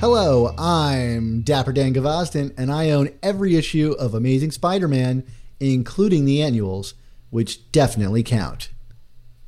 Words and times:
Hello, 0.00 0.54
I'm 0.56 1.40
Dapper 1.40 1.72
Dan 1.72 1.92
Gvozden, 1.92 2.54
and 2.56 2.70
I 2.70 2.90
own 2.90 3.10
every 3.20 3.56
issue 3.56 3.96
of 3.98 4.14
Amazing 4.14 4.52
Spider 4.52 4.86
Man, 4.86 5.24
including 5.58 6.24
the 6.24 6.40
annuals, 6.40 6.94
which 7.30 7.72
definitely 7.72 8.22
count. 8.22 8.70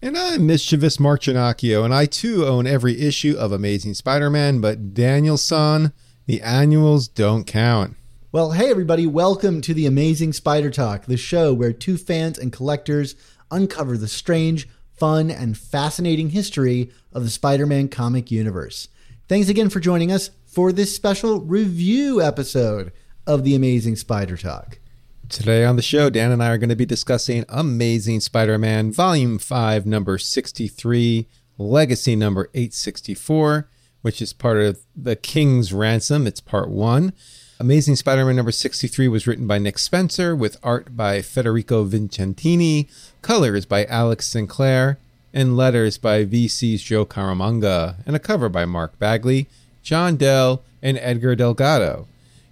And 0.02 0.18
I'm 0.18 0.48
mischievous 0.48 0.98
Mark 0.98 1.20
Ginocchio, 1.20 1.84
and 1.84 1.94
I 1.94 2.06
too 2.06 2.44
own 2.44 2.66
every 2.66 3.00
issue 3.00 3.36
of 3.38 3.52
Amazing 3.52 3.94
Spider-Man, 3.94 4.60
but 4.60 4.92
Danielson, 4.92 5.92
the 6.26 6.42
annuals 6.42 7.06
don't 7.06 7.46
count. 7.46 7.94
Well, 8.32 8.50
hey, 8.50 8.70
everybody, 8.70 9.06
welcome 9.06 9.60
to 9.60 9.72
the 9.72 9.86
Amazing 9.86 10.32
Spider 10.32 10.70
Talk, 10.70 11.06
the 11.06 11.16
show 11.16 11.54
where 11.54 11.72
two 11.72 11.96
fans 11.96 12.38
and 12.38 12.52
collectors 12.52 13.14
uncover 13.52 13.96
the 13.96 14.08
strange, 14.08 14.68
fun, 14.96 15.30
and 15.30 15.56
fascinating 15.56 16.30
history 16.30 16.90
of 17.12 17.22
the 17.22 17.30
Spider 17.30 17.66
Man 17.66 17.86
comic 17.86 18.32
universe. 18.32 18.88
Thanks 19.28 19.48
again 19.48 19.70
for 19.70 19.78
joining 19.78 20.10
us 20.10 20.30
for 20.50 20.72
this 20.72 20.94
special 20.94 21.40
review 21.40 22.20
episode 22.20 22.90
of 23.24 23.44
the 23.44 23.54
Amazing 23.54 23.94
Spider 23.94 24.36
Talk. 24.36 24.80
Today 25.28 25.64
on 25.64 25.76
the 25.76 25.82
show, 25.82 26.10
Dan 26.10 26.32
and 26.32 26.42
I 26.42 26.48
are 26.50 26.58
going 26.58 26.70
to 26.70 26.76
be 26.76 26.84
discussing 26.84 27.44
Amazing 27.48 28.18
Spider-Man 28.18 28.90
Volume 28.90 29.38
5, 29.38 29.86
number 29.86 30.18
63, 30.18 31.28
Legacy 31.56 32.16
number 32.16 32.50
864, 32.52 33.68
which 34.02 34.20
is 34.20 34.32
part 34.32 34.56
of 34.56 34.80
The 34.96 35.14
King's 35.14 35.72
Ransom. 35.72 36.26
It's 36.26 36.40
part 36.40 36.68
1. 36.68 37.12
Amazing 37.60 37.94
Spider-Man 37.94 38.34
number 38.34 38.50
63 38.50 39.06
was 39.06 39.28
written 39.28 39.46
by 39.46 39.58
Nick 39.58 39.78
Spencer 39.78 40.34
with 40.34 40.56
art 40.64 40.96
by 40.96 41.22
Federico 41.22 41.84
Vicentini, 41.84 42.90
colors 43.22 43.66
by 43.66 43.84
Alex 43.84 44.26
Sinclair, 44.26 44.98
and 45.32 45.56
letters 45.56 45.96
by 45.96 46.24
VC's 46.24 46.82
Joe 46.82 47.06
Caramagna, 47.06 47.98
and 48.04 48.16
a 48.16 48.18
cover 48.18 48.48
by 48.48 48.64
Mark 48.64 48.98
Bagley, 48.98 49.46
John 49.82 50.16
Dell, 50.16 50.62
and 50.82 50.98
Edgar 50.98 51.34
Delgado. 51.34 52.06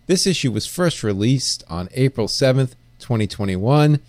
This 0.06 0.26
issue 0.26 0.52
was 0.52 0.66
first 0.66 1.02
released 1.02 1.64
on 1.68 1.88
April 1.94 2.28
7th, 2.28 2.72
2021. 2.98 4.00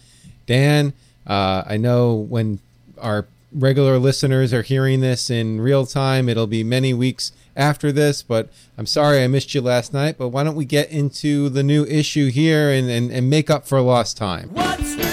Dan, 0.46 0.94
uh, 1.28 1.64
I 1.66 1.78
know 1.78 2.14
when 2.14 2.60
our 2.98 3.28
regular 3.52 3.98
listeners 3.98 4.54
are 4.54 4.62
hearing 4.62 5.02
this 5.02 5.30
in 5.30 5.62
real 5.62 5.86
time, 5.86 6.30
it'll 6.30 6.48
be 6.48 6.64
many 6.64 6.94
weeks 6.94 7.32
after 7.56 7.92
this, 7.92 8.24
but 8.24 8.50
I'm 8.78 8.86
sorry 8.86 9.24
I 9.24 9.28
missed 9.28 9.54
you 9.54 9.62
last 9.62 9.94
night. 9.94 10.18
But 10.18 10.30
why 10.30 10.44
don't 10.44 10.56
we 10.56 10.66
get 10.66 10.90
into 10.90 11.50
the 11.50 11.64
new 11.64 11.86
issue 11.86 12.30
here 12.30 12.70
and, 12.70 12.90
and, 12.90 13.12
and 13.12 13.30
make 13.30 13.50
up 13.50 13.68
for 13.68 13.82
lost 13.82 14.18
time? 14.18 14.50
What's 14.54 15.09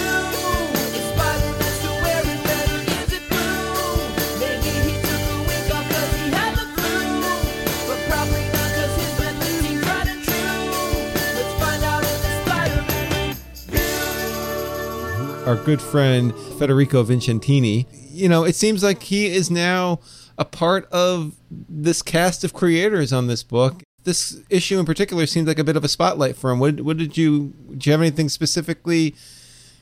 our 15.47 15.57
good 15.57 15.81
friend 15.81 16.35
Federico 16.59 17.05
Vicentini. 17.05 17.87
You 18.11 18.29
know, 18.29 18.45
it 18.45 18.55
seems 18.57 18.83
like 18.83 19.03
he 19.05 19.27
is 19.27 19.51
now 19.51 20.01
a 20.39 20.45
part 20.45 20.87
of 20.93 21.35
this 21.51 22.03
cast 22.03 22.45
of 22.45 22.53
creators 22.53 23.13
on 23.13 23.27
this 23.27 23.43
book. 23.43 23.83
This 24.05 24.41
issue 24.51 24.79
in 24.79 24.85
particular 24.87 25.27
seems 25.27 25.49
like 25.49 25.59
a 25.59 25.65
bit 25.65 25.77
of 25.77 25.85
a 25.85 25.89
spotlight 25.89 26.37
for 26.37 26.51
him. 26.51 26.59
What, 26.61 26.81
what 26.81 26.97
did 26.97 27.17
you? 27.17 27.55
Do 27.77 27.89
you 27.89 27.93
have 27.93 28.01
anything 28.01 28.29
specifically 28.29 29.15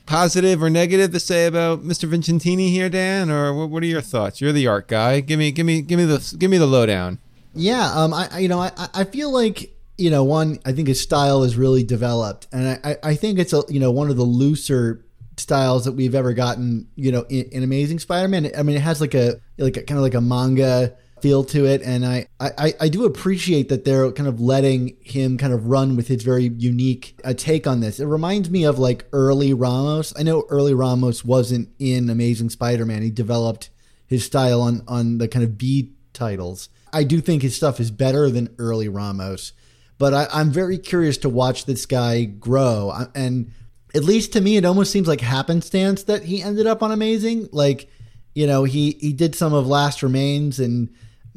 positive 0.05 0.61
or 0.61 0.69
negative 0.69 1.11
to 1.11 1.19
say 1.19 1.45
about 1.47 1.83
Mr. 1.83 2.09
Vicentini 2.09 2.69
here, 2.69 2.89
Dan? 2.89 3.29
Or 3.29 3.53
what, 3.53 3.69
what 3.69 3.83
are 3.83 3.87
your 3.87 4.01
thoughts? 4.01 4.41
You're 4.41 4.51
the 4.51 4.67
art 4.67 4.87
guy. 4.87 5.19
Give 5.19 5.39
me, 5.39 5.51
give 5.51 5.65
me, 5.65 5.81
give 5.81 5.97
me 5.99 6.05
the, 6.05 6.35
give 6.37 6.49
me 6.51 6.57
the 6.57 6.65
lowdown. 6.67 7.19
Yeah, 7.53 7.91
um, 7.93 8.13
I, 8.13 8.39
you 8.39 8.47
know, 8.49 8.59
I, 8.59 8.71
I 8.93 9.03
feel 9.05 9.31
like 9.31 9.71
you 9.97 10.09
know, 10.09 10.25
one, 10.25 10.59
I 10.65 10.73
think 10.73 10.89
his 10.89 10.99
style 10.99 11.43
is 11.43 11.55
really 11.55 11.81
developed, 11.81 12.47
and 12.51 12.79
I- 12.83 12.97
I 13.01 13.15
think 13.15 13.39
it's 13.39 13.53
a 13.53 13.63
you 13.69 13.79
know 13.79 13.91
one 13.91 14.09
of 14.09 14.17
the 14.17 14.23
looser 14.25 15.04
styles 15.37 15.85
that 15.85 15.93
we've 15.93 16.15
ever 16.15 16.33
gotten. 16.33 16.87
You 16.95 17.11
know, 17.11 17.25
in, 17.29 17.45
in 17.51 17.63
Amazing 17.63 17.99
Spider-Man. 17.99 18.51
I 18.57 18.63
mean, 18.63 18.75
it 18.75 18.81
has 18.81 19.01
like 19.01 19.13
a 19.13 19.39
like 19.57 19.77
a, 19.77 19.83
kind 19.83 19.97
of 19.97 20.03
like 20.03 20.13
a 20.13 20.21
manga 20.21 20.95
feel 21.21 21.45
to 21.45 21.65
it, 21.65 21.81
and 21.81 22.05
I, 22.05 22.27
I 22.39 22.73
I 22.79 22.89
do 22.89 23.05
appreciate 23.05 23.69
that 23.69 23.85
they're 23.85 24.11
kind 24.11 24.27
of 24.27 24.41
letting 24.41 24.97
him 25.01 25.37
kind 25.37 25.53
of 25.53 25.67
run 25.67 25.95
with 25.95 26.07
his 26.07 26.23
very 26.23 26.49
unique 26.57 27.19
uh, 27.23 27.33
take 27.33 27.65
on 27.65 27.79
this. 27.79 27.99
It 27.99 28.05
reminds 28.05 28.49
me 28.49 28.65
of 28.65 28.77
like 28.77 29.07
early 29.13 29.53
Ramos. 29.53 30.13
I 30.19 30.23
know 30.23 30.45
early 30.49 30.73
Ramos 30.73 31.23
wasn't 31.23 31.69
in 31.79 32.09
Amazing 32.09 32.49
Spider-Man. 32.49 33.01
He 33.01 33.11
developed 33.11 33.69
his 34.05 34.25
style 34.25 34.61
on 34.61 34.83
on 34.87 35.17
the 35.17 35.27
kind 35.27 35.43
of 35.43 35.57
B 35.57 35.93
titles. 36.13 36.69
I 36.93 37.03
do 37.03 37.21
think 37.21 37.41
his 37.41 37.55
stuff 37.55 37.79
is 37.79 37.91
better 37.91 38.29
than 38.29 38.53
early 38.59 38.89
Ramos, 38.89 39.53
but 39.97 40.13
I, 40.13 40.27
I'm 40.31 40.51
very 40.51 40.77
curious 40.77 41.17
to 41.19 41.29
watch 41.29 41.65
this 41.65 41.85
guy 41.85 42.25
grow. 42.25 42.93
And 43.15 43.51
at 43.95 44.03
least 44.03 44.33
to 44.33 44.41
me, 44.41 44.57
it 44.57 44.65
almost 44.65 44.91
seems 44.91 45.07
like 45.07 45.21
happenstance 45.21 46.03
that 46.03 46.23
he 46.23 46.43
ended 46.43 46.67
up 46.67 46.83
on 46.83 46.91
Amazing. 46.91 47.47
Like, 47.51 47.89
you 48.33 48.45
know, 48.45 48.65
he 48.65 48.97
he 48.99 49.13
did 49.13 49.35
some 49.35 49.53
of 49.53 49.67
Last 49.67 50.03
Remains, 50.03 50.59
and 50.59 50.89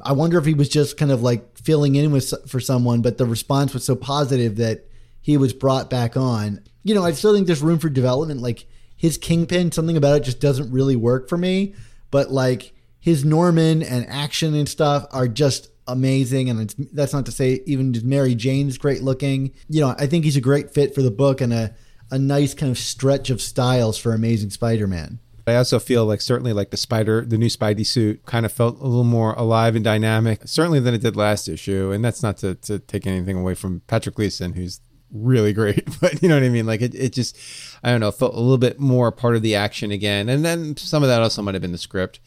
I 0.03 0.13
wonder 0.13 0.39
if 0.39 0.45
he 0.45 0.55
was 0.55 0.69
just 0.69 0.97
kind 0.97 1.13
of 1.13 1.23
like 1.23 1.57
filling 1.57 1.95
in 1.95 2.11
with 2.11 2.35
for 2.51 2.59
someone, 2.59 3.01
but 3.01 3.17
the 3.17 3.27
response 3.27 3.73
was 3.73 3.85
so 3.85 3.95
positive 3.95 4.57
that 4.57 4.87
he 5.21 5.37
was 5.37 5.53
brought 5.53 5.89
back 5.89 6.17
on. 6.17 6.61
You 6.83 6.95
know, 6.95 7.05
I 7.05 7.13
still 7.13 7.33
think 7.33 7.47
there's 7.47 7.63
room 7.63 7.79
for 7.79 7.89
development. 7.89 8.41
Like 8.41 8.67
his 8.97 9.19
Kingpin, 9.19 9.71
something 9.71 9.97
about 9.97 10.17
it 10.17 10.25
just 10.25 10.41
doesn't 10.41 10.73
really 10.73 10.97
work 10.97 11.29
for 11.29 11.39
me. 11.39 11.75
But 12.11 12.33
like 12.33 12.73
his 12.99 13.25
Norman 13.25 13.83
and 13.83 14.07
action 14.09 14.55
and 14.55 14.69
stuff 14.69 15.07
are 15.13 15.29
just 15.29 15.71
amazing. 15.87 16.51
And 16.51 16.75
that's 16.93 17.13
not 17.13 17.27
to 17.27 17.33
say 17.33 17.63
even 17.67 17.95
Mary 18.05 18.35
Jane's 18.35 18.79
great 18.79 19.03
looking. 19.03 19.53
You 19.69 19.83
know, 19.83 19.95
I 19.97 20.07
think 20.07 20.25
he's 20.25 20.37
a 20.37 20.41
great 20.41 20.73
fit 20.73 20.95
for 20.95 21.03
the 21.03 21.11
book 21.11 21.41
and 21.41 21.53
a 21.53 21.75
a 22.11 22.19
nice 22.19 22.55
kind 22.55 22.71
of 22.71 22.79
stretch 22.79 23.31
of 23.31 23.41
styles 23.41 23.99
for 23.99 24.13
Amazing 24.13 24.51
Spider-Man. 24.51 25.19
I 25.49 25.57
also 25.57 25.79
feel 25.79 26.05
like 26.05 26.21
certainly 26.21 26.53
like 26.53 26.71
the 26.71 26.77
spider, 26.77 27.25
the 27.25 27.39
new 27.39 27.47
Spidey 27.47 27.87
suit 27.87 28.25
kind 28.27 28.45
of 28.45 28.53
felt 28.53 28.79
a 28.81 28.85
little 28.85 29.03
more 29.03 29.33
alive 29.33 29.75
and 29.75 29.85
dynamic, 29.85 30.43
certainly 30.45 30.79
than 30.79 30.95
it 30.95 31.01
did 31.01 31.17
last 31.17 31.49
issue. 31.49 31.91
And 31.91 32.05
that's 32.05 32.23
not 32.23 32.37
to, 32.39 32.55
to 32.57 32.79
take 32.79 33.07
anything 33.07 33.39
away 33.39 33.55
from 33.55 33.81
Patrick 33.87 34.17
Gleason, 34.17 34.53
who's 34.53 34.81
really 35.11 35.55
great, 35.55 35.89
but 36.01 36.23
you 36.23 36.29
know 36.29 36.35
what 36.37 36.45
I 36.45 36.51
mean? 36.51 36.67
Like 36.67 36.83
it, 36.83 36.95
it 36.95 37.15
just, 37.15 37.37
I 37.83 37.91
don't 37.91 38.01
know, 38.01 38.11
felt 38.11 38.35
a 38.35 38.41
little 38.41 38.59
bit 38.59 38.79
more 38.79 39.11
part 39.11 39.37
of 39.37 39.43
the 39.43 39.55
action 39.55 39.91
again. 39.91 40.29
And 40.29 40.45
then 40.45 40.77
some 40.77 41.03
of 41.03 41.09
that 41.09 41.23
also 41.23 41.41
might 41.41 41.55
have 41.55 41.63
been 41.63 41.73
the 41.73 41.79
script. 41.79 42.21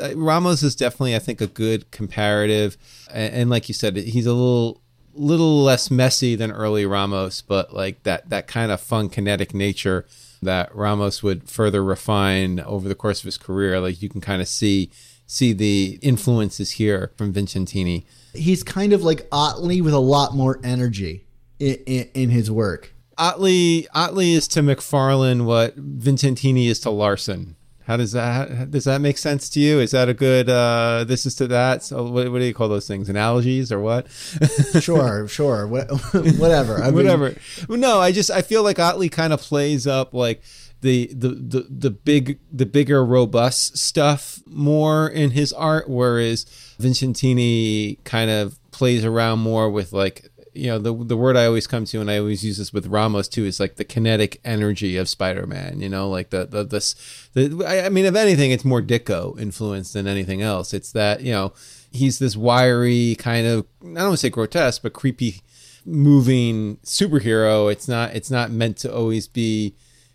Uh, 0.00 0.16
Ramos 0.16 0.62
is 0.62 0.74
definitely, 0.74 1.14
I 1.14 1.18
think, 1.18 1.40
a 1.40 1.46
good 1.46 1.90
comparative. 1.90 2.78
And, 3.10 3.34
and 3.34 3.50
like 3.50 3.68
you 3.68 3.74
said, 3.74 3.96
he's 3.96 4.26
a 4.26 4.32
little, 4.32 4.80
little 5.14 5.62
less 5.62 5.90
messy 5.90 6.34
than 6.34 6.50
early 6.52 6.86
Ramos, 6.86 7.40
but 7.40 7.72
like 7.72 8.02
that, 8.02 8.30
that 8.30 8.46
kind 8.46 8.70
of 8.70 8.80
fun 8.80 9.08
kinetic 9.08 9.54
nature 9.54 10.06
that 10.42 10.74
Ramos 10.74 11.22
would 11.22 11.48
further 11.48 11.82
refine 11.82 12.60
over 12.60 12.88
the 12.88 12.94
course 12.94 13.20
of 13.20 13.24
his 13.24 13.38
career. 13.38 13.80
Like 13.80 14.02
you 14.02 14.08
can 14.08 14.20
kind 14.20 14.42
of 14.42 14.48
see 14.48 14.90
see 15.26 15.52
the 15.52 15.98
influences 16.02 16.72
here 16.72 17.10
from 17.16 17.32
Vicentini. 17.32 18.04
He's 18.34 18.62
kind 18.62 18.92
of 18.92 19.02
like 19.02 19.26
Ottley 19.32 19.80
with 19.80 19.94
a 19.94 19.98
lot 19.98 20.34
more 20.34 20.60
energy 20.62 21.26
in, 21.58 21.76
in, 21.86 22.10
in 22.14 22.30
his 22.30 22.50
work. 22.50 22.92
Ottley 23.16 23.86
Ottley 23.94 24.32
is 24.32 24.48
to 24.48 24.60
McFarlane 24.60 25.44
what 25.44 25.76
Vicentini 25.76 26.66
is 26.66 26.80
to 26.80 26.90
Larsen. 26.90 27.56
How 27.86 27.98
does 27.98 28.12
that 28.12 28.70
does 28.70 28.84
that 28.84 29.00
make 29.00 29.18
sense 29.18 29.48
to 29.50 29.60
you? 29.60 29.78
Is 29.78 29.90
that 29.90 30.08
a 30.08 30.14
good 30.14 30.48
uh, 30.48 31.04
this 31.06 31.26
is 31.26 31.34
to 31.36 31.46
that? 31.48 31.82
So 31.82 32.04
what, 32.04 32.32
what 32.32 32.38
do 32.38 32.44
you 32.44 32.54
call 32.54 32.68
those 32.68 32.88
things? 32.88 33.08
Analogies 33.08 33.70
or 33.70 33.80
what? 33.80 34.06
Sure, 34.80 35.28
sure, 35.28 35.66
what, 35.66 35.88
whatever. 36.38 36.78
I 36.78 36.86
mean, 36.86 36.94
Whatever. 36.94 37.34
No, 37.68 38.00
I 38.00 38.12
just 38.12 38.30
I 38.30 38.42
feel 38.42 38.62
like 38.62 38.78
Ottley 38.78 39.08
kind 39.08 39.32
of 39.32 39.40
plays 39.40 39.86
up 39.86 40.12
like 40.12 40.42
the, 40.80 41.10
the 41.14 41.28
the 41.28 41.66
the 41.70 41.90
big 41.90 42.38
the 42.52 42.66
bigger 42.66 43.04
robust 43.04 43.78
stuff 43.78 44.42
more 44.46 45.08
in 45.08 45.30
his 45.30 45.52
art 45.52 45.88
whereas 45.88 46.44
Vicentini 46.78 48.02
kind 48.04 48.30
of 48.30 48.58
plays 48.70 49.04
around 49.04 49.38
more 49.38 49.70
with 49.70 49.92
like 49.92 50.28
you 50.54 50.68
know 50.68 50.78
the 50.78 50.94
the 51.04 51.16
word 51.16 51.36
I 51.36 51.46
always 51.46 51.66
come 51.66 51.84
to 51.86 52.00
and 52.00 52.10
I 52.10 52.18
always 52.18 52.44
use 52.44 52.58
this 52.58 52.72
with 52.72 52.86
Ramos 52.86 53.28
too 53.28 53.44
is 53.44 53.58
like 53.58 53.76
the 53.76 53.84
kinetic 53.84 54.40
energy 54.44 54.96
of 54.96 55.08
Spider-Man 55.08 55.80
you 55.80 55.88
know 55.88 56.08
like 56.08 56.30
the 56.30 56.46
the 56.46 56.64
this 56.64 56.94
the 57.32 57.64
I 57.66 57.88
mean 57.88 58.04
if 58.04 58.14
anything 58.14 58.50
it's 58.50 58.64
more 58.64 58.82
Ditko 58.82 59.38
influence 59.38 59.92
than 59.92 60.06
anything 60.06 60.42
else. 60.42 60.72
It's 60.72 60.92
that 60.92 61.22
you 61.22 61.32
know 61.32 61.52
he's 61.90 62.18
this 62.18 62.36
wiry 62.36 63.16
kind 63.18 63.46
of 63.46 63.66
I 63.82 63.86
don't 63.86 63.94
want 63.94 64.12
to 64.12 64.16
say 64.18 64.30
grotesque 64.30 64.82
but 64.82 64.92
creepy 64.92 65.42
moving 65.84 66.76
superhero. 66.78 67.70
It's 67.70 67.88
not 67.88 68.14
it's 68.14 68.30
not 68.30 68.50
meant 68.50 68.76
to 68.78 68.94
always 68.94 69.28
be 69.28 69.74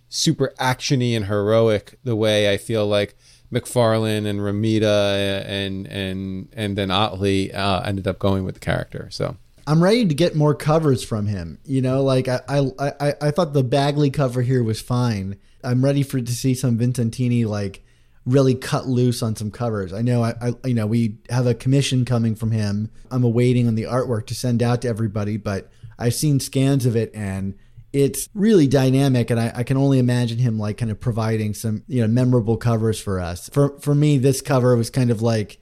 super 0.10 0.54
actiony 0.60 1.16
and 1.16 1.26
heroic 1.26 2.00
the 2.04 2.16
way 2.16 2.52
I 2.52 2.58
feel 2.58 2.88
like 2.88 3.16
McFarlane 3.52 4.26
and 4.26 4.40
Romita 4.40 5.44
and 5.46 5.88
and 5.88 6.50
and 6.54 6.78
then 6.78 6.92
Ottley 6.92 7.54
uh, 7.54 7.82
ended 7.82 8.08
up 8.08 8.20
going 8.20 8.44
with 8.44 8.56
the 8.56 8.62
character 8.62 9.10
so 9.12 9.38
I'm 9.70 9.84
ready 9.84 10.08
to 10.08 10.16
get 10.16 10.36
more 10.36 10.56
covers 10.56 11.04
from 11.04 11.28
him. 11.28 11.60
You 11.64 11.84
know, 11.84 12.02
like 12.02 12.28
I, 12.28 12.40
I, 12.50 12.72
I, 12.80 13.14
I 13.22 13.32
thought 13.32 13.54
the 13.54 13.64
Bagley 13.64 14.10
cover 14.10 14.42
here 14.42 14.64
was 14.64 14.82
fine. 14.82 15.38
I'm 15.64 15.86
ready 15.86 16.02
for 16.02 16.20
to 16.20 16.32
see 16.32 16.56
some 16.56 16.80
Vicentini 16.80 17.46
like 17.46 17.84
really 18.26 18.56
cut 18.56 18.88
loose 18.88 19.22
on 19.22 19.36
some 19.36 19.52
covers. 19.52 19.94
I 19.94 20.02
know, 20.02 20.24
I, 20.24 20.34
I, 20.42 20.54
you 20.66 20.74
know, 20.74 20.88
we 20.88 21.20
have 21.30 21.46
a 21.46 21.54
commission 21.54 22.04
coming 22.04 22.34
from 22.36 22.50
him. 22.50 22.90
I'm 23.12 23.24
awaiting 23.24 23.68
on 23.68 23.76
the 23.76 23.84
artwork 23.84 24.26
to 24.28 24.34
send 24.34 24.64
out 24.64 24.82
to 24.82 24.88
everybody, 24.88 25.38
but 25.38 25.70
I've 26.00 26.16
seen 26.16 26.40
scans 26.40 26.88
of 26.88 26.96
it 26.96 27.12
and 27.14 27.54
it's 27.94 28.28
really 28.34 28.66
dynamic 28.66 29.30
and 29.30 29.40
I, 29.40 29.52
I, 29.58 29.64
can 29.64 29.78
only 29.78 30.00
imagine 30.00 30.40
him 30.40 30.58
like 30.58 30.78
kind 30.78 30.92
of 30.92 31.00
providing 31.00 31.54
some 31.54 31.84
you 31.88 32.02
know 32.02 32.08
memorable 32.08 32.56
covers 32.56 33.02
for 33.02 33.20
us 33.20 33.50
for 33.50 33.80
for 33.80 33.96
me 33.96 34.20
this 34.20 34.42
cover 34.42 34.76
was 34.76 34.92
kind 34.92 35.10
of 35.10 35.24
like 35.24 35.60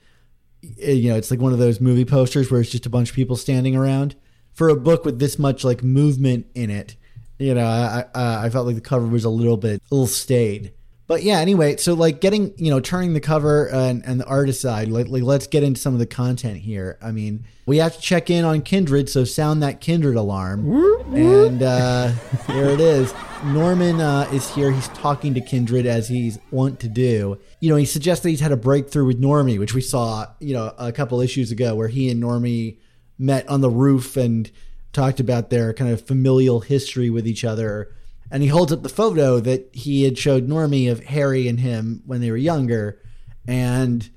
Eh, 0.82 0.92
you 0.94 1.10
know, 1.10 1.18
it's 1.18 1.32
like 1.32 1.40
one 1.40 1.54
of 1.54 1.60
those 1.60 1.80
movie 1.82 2.06
posters 2.06 2.52
where 2.52 2.62
it's 2.62 2.70
just 2.70 2.86
a 2.86 2.90
bunch 2.90 3.10
of 3.10 3.16
people 3.16 3.36
standing 3.36 3.76
around. 3.76 4.16
For 4.54 4.70
a 4.70 4.76
book 4.76 5.06
with 5.06 5.20
this 5.20 5.38
much 5.38 5.64
like 5.64 5.84
movement 5.84 6.48
in 6.56 6.72
it, 6.72 6.96
you 7.38 7.54
know, 7.54 7.66
I 7.66 8.06
I, 8.16 8.46
I 8.46 8.50
felt 8.50 8.66
like 8.66 8.76
the 8.76 8.82
cover 8.82 9.06
was 9.06 9.24
a 9.24 9.30
little 9.30 9.58
bit 9.58 9.82
a 9.92 9.96
little 9.96 10.08
staid. 10.08 10.74
But 11.08 11.24
yeah, 11.24 11.40
anyway, 11.40 11.78
so 11.78 11.94
like 11.94 12.20
getting 12.20 12.54
you 12.58 12.70
know 12.70 12.82
turning 12.82 13.14
the 13.14 13.22
cover 13.22 13.70
and, 13.70 14.06
and 14.06 14.20
the 14.20 14.26
artist 14.26 14.60
side, 14.60 14.90
like, 14.90 15.08
like 15.08 15.24
let's 15.24 15.48
get 15.48 15.64
into 15.64 15.80
some 15.80 15.94
of 15.94 16.00
the 16.00 16.06
content 16.06 16.58
here. 16.58 16.98
I 17.02 17.12
mean, 17.12 17.46
we 17.66 17.78
have 17.78 17.96
to 17.96 18.02
check 18.02 18.30
in 18.30 18.44
on 18.44 18.62
Kindred, 18.62 19.10
so 19.10 19.24
sound 19.24 19.64
that 19.64 19.80
Kindred 19.80 20.18
alarm, 20.18 20.70
and 21.14 21.64
uh, 21.64 22.12
there 22.48 22.70
it 22.70 22.82
is. 22.82 23.14
Norman 23.46 24.02
uh, 24.02 24.28
is 24.34 24.54
here. 24.54 24.72
He's 24.72 24.90
talking 24.90 25.34
to 25.36 25.42
Kindred 25.42 25.86
as 25.86 26.10
he's 26.10 26.40
wont 26.52 26.80
to 26.82 26.90
do. 26.90 27.40
You 27.62 27.70
know, 27.70 27.78
he 27.78 27.86
suggests 27.86 28.24
that 28.24 28.30
he's 28.30 28.42
had 28.42 28.52
a 28.52 28.58
breakthrough 28.58 29.06
with 29.06 29.22
Normie, 29.22 29.60
which 29.60 29.74
we 29.74 29.82
saw, 29.82 30.26
you 30.40 30.54
know, 30.54 30.74
a 30.78 30.92
couple 30.92 31.22
issues 31.22 31.52
ago, 31.52 31.76
where 31.76 31.88
he 31.88 32.10
and 32.10 32.22
Normie 32.22 32.80
met 33.18 33.48
on 33.48 33.62
the 33.62 33.70
roof 33.70 34.18
and 34.18 34.52
talked 34.92 35.20
about 35.20 35.52
their 35.52 35.74
kind 35.74 35.92
of 35.92 36.02
familial 36.02 36.60
history 36.60 37.10
with 37.10 37.28
each 37.28 37.46
other. 37.46 37.94
And 38.30 38.44
he 38.44 38.50
holds 38.50 38.74
up 38.74 38.84
the 38.84 38.90
photo 38.90 39.40
that 39.40 39.70
he 39.74 40.04
had 40.04 40.18
showed 40.18 40.48
Normie 40.48 40.92
of 40.92 41.04
Harry 41.06 41.48
and 41.48 41.60
him 41.60 42.04
when 42.06 42.22
they 42.22 42.32
were 42.32 42.38
younger, 42.38 43.02
and 43.48 44.10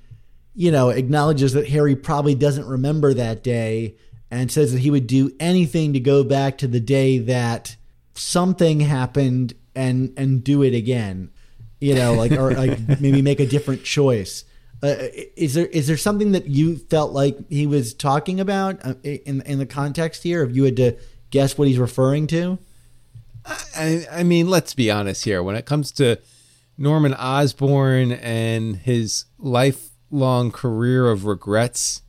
you 0.52 0.72
know, 0.72 0.88
acknowledges 0.88 1.52
that 1.52 1.68
Harry 1.68 1.94
probably 1.94 2.34
doesn't 2.34 2.66
remember 2.66 3.14
that 3.14 3.44
day 3.44 3.96
and 4.30 4.50
says 4.50 4.72
that 4.72 4.80
he 4.80 4.90
would 4.90 5.06
do 5.06 5.30
anything 5.38 5.92
to 5.92 6.00
go 6.00 6.24
back 6.24 6.58
to 6.58 6.66
the 6.66 6.80
day 6.80 7.18
that 7.18 7.76
something 8.14 8.80
happened 8.80 9.54
and 9.74 10.12
and 10.16 10.42
do 10.42 10.62
it 10.62 10.74
again 10.74 11.30
you 11.80 11.94
know 11.94 12.14
like 12.14 12.32
or 12.32 12.52
like 12.52 12.78
maybe 13.00 13.22
make 13.22 13.40
a 13.40 13.46
different 13.46 13.82
choice. 13.82 14.44
Uh, 14.82 14.94
is 15.36 15.54
there 15.54 15.66
is 15.66 15.86
there 15.86 15.96
something 15.96 16.32
that 16.32 16.46
you 16.46 16.76
felt 16.76 17.12
like 17.12 17.36
he 17.50 17.66
was 17.66 17.92
talking 17.92 18.40
about 18.40 18.78
uh, 18.84 18.94
in 19.02 19.42
in 19.42 19.58
the 19.58 19.66
context 19.66 20.22
here 20.22 20.42
if 20.42 20.54
you 20.54 20.64
had 20.64 20.76
to 20.76 20.96
guess 21.30 21.58
what 21.58 21.68
he's 21.68 21.78
referring 21.78 22.26
to 22.26 22.58
I, 23.44 24.06
I 24.10 24.22
mean 24.22 24.48
let's 24.48 24.74
be 24.74 24.90
honest 24.90 25.24
here 25.24 25.42
when 25.42 25.56
it 25.56 25.66
comes 25.66 25.92
to 25.92 26.18
norman 26.76 27.14
osborn 27.14 28.12
and 28.12 28.76
his 28.76 29.24
lifelong 29.38 30.50
career 30.50 31.08
of 31.10 31.24
regrets 31.24 32.02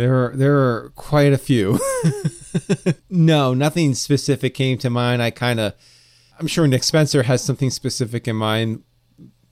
there 0.00 0.24
are 0.24 0.36
there 0.36 0.56
are 0.56 0.92
quite 0.94 1.32
a 1.32 1.38
few. 1.38 1.78
no, 3.10 3.52
nothing 3.52 3.94
specific 3.94 4.54
came 4.54 4.78
to 4.78 4.88
mind. 4.88 5.22
I 5.22 5.30
kind 5.30 5.60
of 5.60 5.74
I'm 6.38 6.46
sure 6.46 6.66
Nick 6.66 6.84
Spencer 6.84 7.24
has 7.24 7.44
something 7.44 7.68
specific 7.68 8.26
in 8.26 8.36
mind 8.36 8.82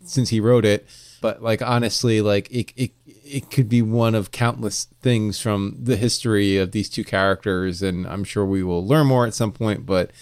since 0.05 0.31
he 0.31 0.41
wrote 0.41 0.65
it, 0.65 0.89
but 1.21 1.43
like 1.43 1.61
honestly, 1.61 2.23
like 2.23 2.51
it 2.51 2.73
it 2.77 2.93
it 3.05 3.51
could 3.51 3.69
be 3.69 3.83
one 3.83 4.15
of 4.15 4.31
countless 4.31 4.87
things 5.03 5.39
from 5.39 5.77
the 5.79 5.97
history 5.97 6.57
of 6.57 6.73
these 6.73 6.89
two 6.89 7.05
characters, 7.05 7.83
and 7.83 8.07
I'm 8.07 8.25
sure 8.25 8.47
we 8.47 8.63
will 8.63 8.87
learn 8.87 9.07
more 9.07 9.27
at 9.27 9.35
some 9.35 9.53
point. 9.53 9.85
But 9.85 10.13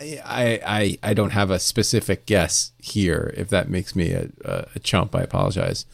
I 0.00 0.60
I 0.64 0.98
I 1.02 1.14
don't 1.14 1.30
have 1.30 1.50
a 1.50 1.58
specific 1.58 2.26
guess 2.26 2.72
here. 2.78 3.32
If 3.36 3.48
that 3.48 3.68
makes 3.68 3.96
me 3.96 4.12
a, 4.12 4.28
a 4.44 4.78
chump, 4.78 5.14
I 5.14 5.22
apologize 5.22 5.86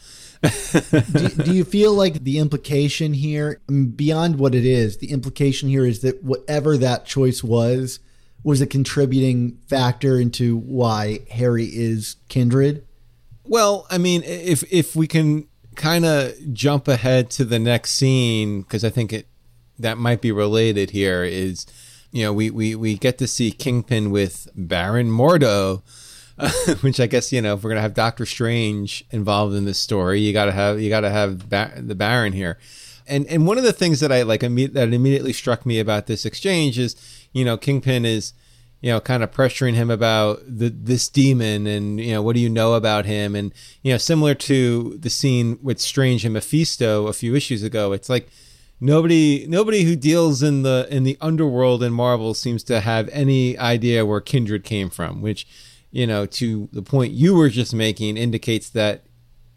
do, 0.91 1.29
do, 1.29 1.53
you 1.53 1.63
feel 1.63 1.93
like 1.93 2.23
the 2.23 2.39
implication 2.39 3.13
here, 3.13 3.61
beyond 3.95 4.37
what 4.37 4.53
it 4.53 4.65
is, 4.65 4.97
the 4.97 5.11
implication 5.11 5.69
here 5.69 5.85
is 5.85 6.01
that 6.01 6.23
whatever 6.23 6.77
that 6.77 7.05
choice 7.05 7.43
was, 7.43 7.99
was 8.43 8.61
a 8.61 8.67
contributing 8.67 9.57
factor 9.67 10.19
into 10.19 10.57
why 10.57 11.19
Harry 11.31 11.65
is 11.65 12.17
kindred? 12.29 12.85
Well, 13.43 13.87
I 13.89 13.97
mean, 13.97 14.23
if 14.23 14.63
if 14.71 14.95
we 14.95 15.07
can 15.07 15.47
kind 15.75 16.05
of 16.05 16.33
jump 16.53 16.87
ahead 16.87 17.29
to 17.31 17.45
the 17.45 17.59
next 17.59 17.91
scene, 17.91 18.61
because 18.61 18.83
I 18.83 18.89
think 18.89 19.13
it 19.13 19.27
that 19.79 19.97
might 19.97 20.21
be 20.21 20.31
related 20.31 20.91
here, 20.91 21.23
is 21.23 21.65
you 22.15 22.23
know 22.23 22.33
we 22.33 22.49
we 22.49 22.75
we 22.75 22.97
get 22.97 23.17
to 23.19 23.27
see 23.27 23.51
Kingpin 23.51 24.09
with 24.09 24.49
Baron 24.55 25.09
Mordo 25.09 25.83
which 26.81 26.99
I 26.99 27.07
guess 27.07 27.31
you 27.31 27.41
know 27.41 27.55
if 27.55 27.63
we're 27.63 27.69
gonna 27.69 27.81
have 27.81 27.93
Doctor 27.93 28.25
Strange 28.25 29.05
involved 29.11 29.55
in 29.55 29.65
this 29.65 29.79
story, 29.79 30.19
you 30.19 30.33
gotta 30.33 30.51
have 30.51 30.81
you 30.81 30.89
gotta 30.89 31.09
have 31.09 31.49
ba- 31.49 31.73
the 31.77 31.95
Baron 31.95 32.33
here. 32.33 32.57
And 33.07 33.25
and 33.27 33.47
one 33.47 33.57
of 33.57 33.63
the 33.63 33.73
things 33.73 33.99
that 34.01 34.11
I 34.11 34.23
like 34.23 34.41
imme- 34.41 34.73
that 34.73 34.93
immediately 34.93 35.33
struck 35.33 35.65
me 35.65 35.79
about 35.79 36.07
this 36.07 36.25
exchange 36.25 36.77
is 36.77 36.95
you 37.31 37.45
know 37.45 37.57
Kingpin 37.57 38.05
is 38.05 38.33
you 38.81 38.91
know 38.91 38.99
kind 38.99 39.23
of 39.23 39.31
pressuring 39.31 39.75
him 39.75 39.89
about 39.89 40.41
the 40.45 40.69
this 40.69 41.07
demon 41.07 41.67
and 41.67 42.01
you 42.01 42.11
know 42.11 42.21
what 42.21 42.35
do 42.35 42.41
you 42.41 42.49
know 42.49 42.73
about 42.73 43.05
him 43.05 43.35
and 43.35 43.53
you 43.81 43.93
know 43.93 43.97
similar 43.97 44.33
to 44.35 44.97
the 44.97 45.09
scene 45.09 45.57
with 45.61 45.79
Strange 45.79 46.25
and 46.25 46.33
Mephisto 46.33 47.07
a 47.07 47.13
few 47.13 47.33
issues 47.35 47.63
ago, 47.63 47.93
it's 47.93 48.09
like 48.09 48.27
nobody 48.79 49.45
nobody 49.47 49.83
who 49.83 49.95
deals 49.95 50.43
in 50.43 50.63
the 50.63 50.87
in 50.89 51.03
the 51.03 51.17
underworld 51.21 51.83
in 51.83 51.93
Marvel 51.93 52.33
seems 52.33 52.63
to 52.65 52.81
have 52.81 53.09
any 53.09 53.57
idea 53.57 54.05
where 54.05 54.21
Kindred 54.21 54.63
came 54.63 54.89
from, 54.89 55.21
which 55.21 55.47
you 55.95 56.05
know, 56.05 56.25
to 56.25 56.67
the 56.73 56.81
point 56.81 57.13
you 57.13 57.35
were 57.35 57.47
just 57.47 57.73
making, 57.73 58.17
indicates 58.17 58.69
that, 58.71 59.05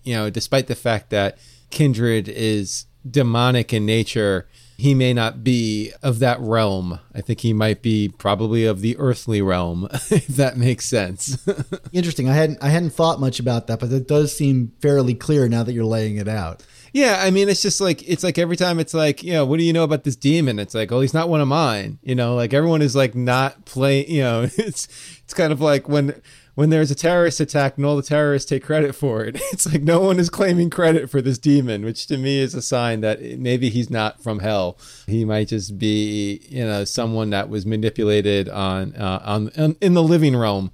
you 0.05 0.15
know, 0.15 0.31
despite 0.31 0.69
the 0.69 0.77
fact 0.77 1.11
that 1.11 1.37
Kindred 1.71 2.29
is 2.29 2.87
demonic 3.11 3.73
in 3.73 3.85
nature, 3.85 4.47
he 4.77 4.95
may 4.95 5.13
not 5.13 5.43
be 5.43 5.93
of 6.01 6.21
that 6.21 6.39
realm. 6.39 7.01
I 7.13 7.23
think 7.23 7.41
he 7.41 7.53
might 7.53 7.83
be 7.83 8.09
probably 8.09 8.65
of 8.65 8.83
the 8.83 8.97
earthly 8.99 9.43
realm, 9.43 9.89
if 9.93 10.29
that 10.29 10.57
makes 10.57 10.85
sense. 10.85 11.45
Interesting. 11.93 12.29
I 12.29 12.35
hadn't 12.35 12.63
I 12.63 12.69
hadn't 12.69 12.91
thought 12.91 13.19
much 13.19 13.41
about 13.41 13.67
that, 13.67 13.81
but 13.81 13.91
it 13.91 14.07
does 14.07 14.35
seem 14.35 14.71
fairly 14.81 15.15
clear 15.15 15.49
now 15.49 15.65
that 15.65 15.73
you're 15.73 15.85
laying 15.85 16.19
it 16.19 16.29
out. 16.29 16.63
Yeah, 16.99 17.21
I 17.23 17.31
mean, 17.31 17.49
it's 17.49 17.63
just 17.63 17.81
like 17.81 18.03
it's 18.09 18.25
like 18.25 18.39
every 18.39 18.57
time 18.57 18.81
it's 18.81 18.93
like, 18.93 19.23
you 19.23 19.33
know, 19.33 19.47
what 19.47 19.59
do 19.59 19.63
you 19.63 19.73
know 19.73 19.85
about 19.85 20.03
this 20.03 20.17
demon? 20.17 20.59
It's 20.59 20.75
like, 20.75 20.91
oh, 20.91 21.01
he's 21.01 21.15
not 21.15 21.29
one 21.29 21.41
of 21.41 21.47
mine. 21.47 22.01
You 22.03 22.17
know, 22.17 22.35
like 22.35 22.53
everyone 22.53 22.83
is 22.83 22.97
like 22.97 23.15
not 23.15 23.65
playing. 23.65 24.07
You 24.19 24.23
know, 24.23 24.43
it's 24.57 24.89
it's 25.23 25.35
kind 25.35 25.53
of 25.53 25.61
like 25.61 25.89
when 25.89 26.21
when 26.57 26.71
there's 26.71 26.91
a 26.91 26.97
terrorist 26.97 27.39
attack 27.39 27.77
and 27.77 27.87
all 27.87 27.95
the 27.95 28.03
terrorists 28.03 28.49
take 28.49 28.65
credit 28.65 28.97
for 28.97 29.23
it. 29.23 29.41
It's 29.53 29.65
like 29.65 29.83
no 29.83 30.01
one 30.01 30.19
is 30.19 30.29
claiming 30.29 30.71
credit 30.71 31.09
for 31.09 31.23
this 31.23 31.39
demon, 31.39 31.85
which 31.85 32.09
to 32.09 32.17
me 32.17 32.41
is 32.41 32.55
a 32.55 32.63
sign 32.63 33.01
that 33.03 33.23
maybe 33.39 33.71
he's 33.71 33.91
not 33.91 34.21
from 34.21 34.41
hell. 34.41 34.77
He 35.07 35.25
might 35.25 35.49
just 35.49 35.79
be, 35.79 36.43
you 36.49 36.65
know, 36.65 36.85
someone 36.85 37.31
that 37.31 37.49
was 37.49 37.65
manipulated 37.65 38.49
on 38.49 38.97
uh, 38.97 39.23
on, 39.25 39.51
on 39.57 39.77
in 39.81 39.95
the 39.95 40.03
living 40.03 40.35
realm 40.35 40.73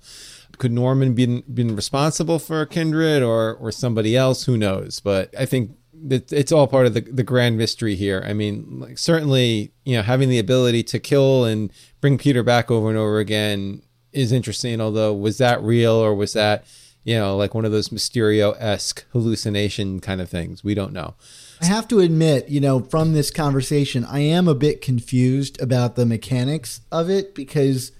could 0.56 0.72
Norman 0.72 1.14
been 1.14 1.42
been 1.52 1.76
responsible 1.76 2.38
for 2.38 2.64
Kindred 2.64 3.22
or 3.22 3.54
or 3.54 3.70
somebody 3.70 4.16
else? 4.16 4.44
Who 4.44 4.56
knows? 4.56 5.00
But 5.00 5.34
I 5.38 5.44
think 5.44 5.72
it's 6.10 6.52
all 6.52 6.66
part 6.66 6.86
of 6.86 6.94
the, 6.94 7.00
the 7.00 7.22
grand 7.22 7.56
mystery 7.56 7.94
here. 7.94 8.22
I 8.26 8.32
mean, 8.32 8.80
like 8.80 8.98
certainly, 8.98 9.72
you 9.84 9.96
know, 9.96 10.02
having 10.02 10.28
the 10.28 10.38
ability 10.38 10.82
to 10.84 10.98
kill 10.98 11.44
and 11.44 11.72
bring 12.00 12.18
Peter 12.18 12.42
back 12.42 12.70
over 12.70 12.88
and 12.88 12.98
over 12.98 13.18
again 13.18 13.82
is 14.12 14.32
interesting. 14.32 14.80
Although, 14.80 15.14
was 15.14 15.38
that 15.38 15.62
real 15.62 15.92
or 15.92 16.14
was 16.14 16.32
that, 16.34 16.64
you 17.04 17.16
know, 17.16 17.36
like 17.36 17.54
one 17.54 17.64
of 17.64 17.72
those 17.72 17.88
Mysterio 17.88 18.54
esque 18.58 19.04
hallucination 19.12 20.00
kind 20.00 20.20
of 20.20 20.28
things? 20.28 20.62
We 20.62 20.74
don't 20.74 20.92
know. 20.92 21.14
I 21.60 21.66
have 21.66 21.88
to 21.88 22.00
admit, 22.00 22.48
you 22.48 22.60
know, 22.60 22.80
from 22.80 23.12
this 23.12 23.30
conversation, 23.30 24.04
I 24.04 24.20
am 24.20 24.48
a 24.48 24.54
bit 24.54 24.80
confused 24.80 25.60
about 25.62 25.96
the 25.96 26.04
mechanics 26.04 26.80
of 26.92 27.08
it 27.08 27.34
because, 27.34 27.92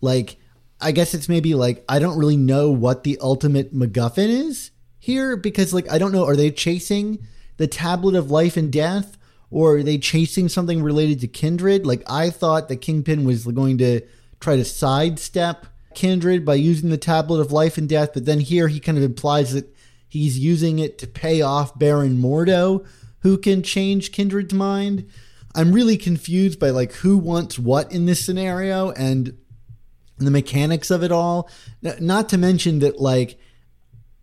like, 0.00 0.36
I 0.80 0.92
guess 0.92 1.14
it's 1.14 1.28
maybe 1.28 1.54
like 1.54 1.84
I 1.88 1.98
don't 1.98 2.18
really 2.18 2.36
know 2.36 2.70
what 2.70 3.04
the 3.04 3.18
ultimate 3.20 3.74
MacGuffin 3.74 4.28
is 4.28 4.70
here 4.98 5.36
because 5.36 5.72
like 5.72 5.90
I 5.90 5.98
don't 5.98 6.12
know 6.12 6.24
are 6.24 6.36
they 6.36 6.50
chasing 6.50 7.26
the 7.56 7.66
tablet 7.66 8.14
of 8.14 8.30
life 8.30 8.56
and 8.56 8.72
death 8.72 9.16
or 9.50 9.76
are 9.76 9.82
they 9.82 9.98
chasing 9.98 10.48
something 10.48 10.82
related 10.82 11.20
to 11.20 11.28
Kindred? 11.28 11.86
Like 11.86 12.02
I 12.10 12.30
thought 12.30 12.68
that 12.68 12.78
Kingpin 12.78 13.24
was 13.24 13.46
going 13.46 13.78
to 13.78 14.00
try 14.40 14.56
to 14.56 14.64
sidestep 14.64 15.66
Kindred 15.94 16.44
by 16.44 16.56
using 16.56 16.90
the 16.90 16.98
tablet 16.98 17.40
of 17.40 17.52
life 17.52 17.78
and 17.78 17.88
death, 17.88 18.10
but 18.14 18.24
then 18.24 18.40
here 18.40 18.66
he 18.66 18.80
kind 18.80 18.98
of 18.98 19.04
implies 19.04 19.52
that 19.52 19.72
he's 20.08 20.38
using 20.38 20.80
it 20.80 20.98
to 20.98 21.06
pay 21.06 21.40
off 21.40 21.78
Baron 21.78 22.18
Mordo, 22.18 22.84
who 23.20 23.38
can 23.38 23.62
change 23.62 24.10
Kindred's 24.10 24.52
mind. 24.52 25.08
I'm 25.54 25.72
really 25.72 25.96
confused 25.96 26.58
by 26.58 26.70
like 26.70 26.92
who 26.94 27.16
wants 27.16 27.58
what 27.58 27.92
in 27.92 28.06
this 28.06 28.24
scenario 28.24 28.90
and 28.90 29.36
the 30.18 30.30
mechanics 30.30 30.90
of 30.90 31.02
it 31.04 31.12
all. 31.12 31.48
Not 32.00 32.28
to 32.30 32.38
mention 32.38 32.80
that 32.80 33.00
like 33.00 33.38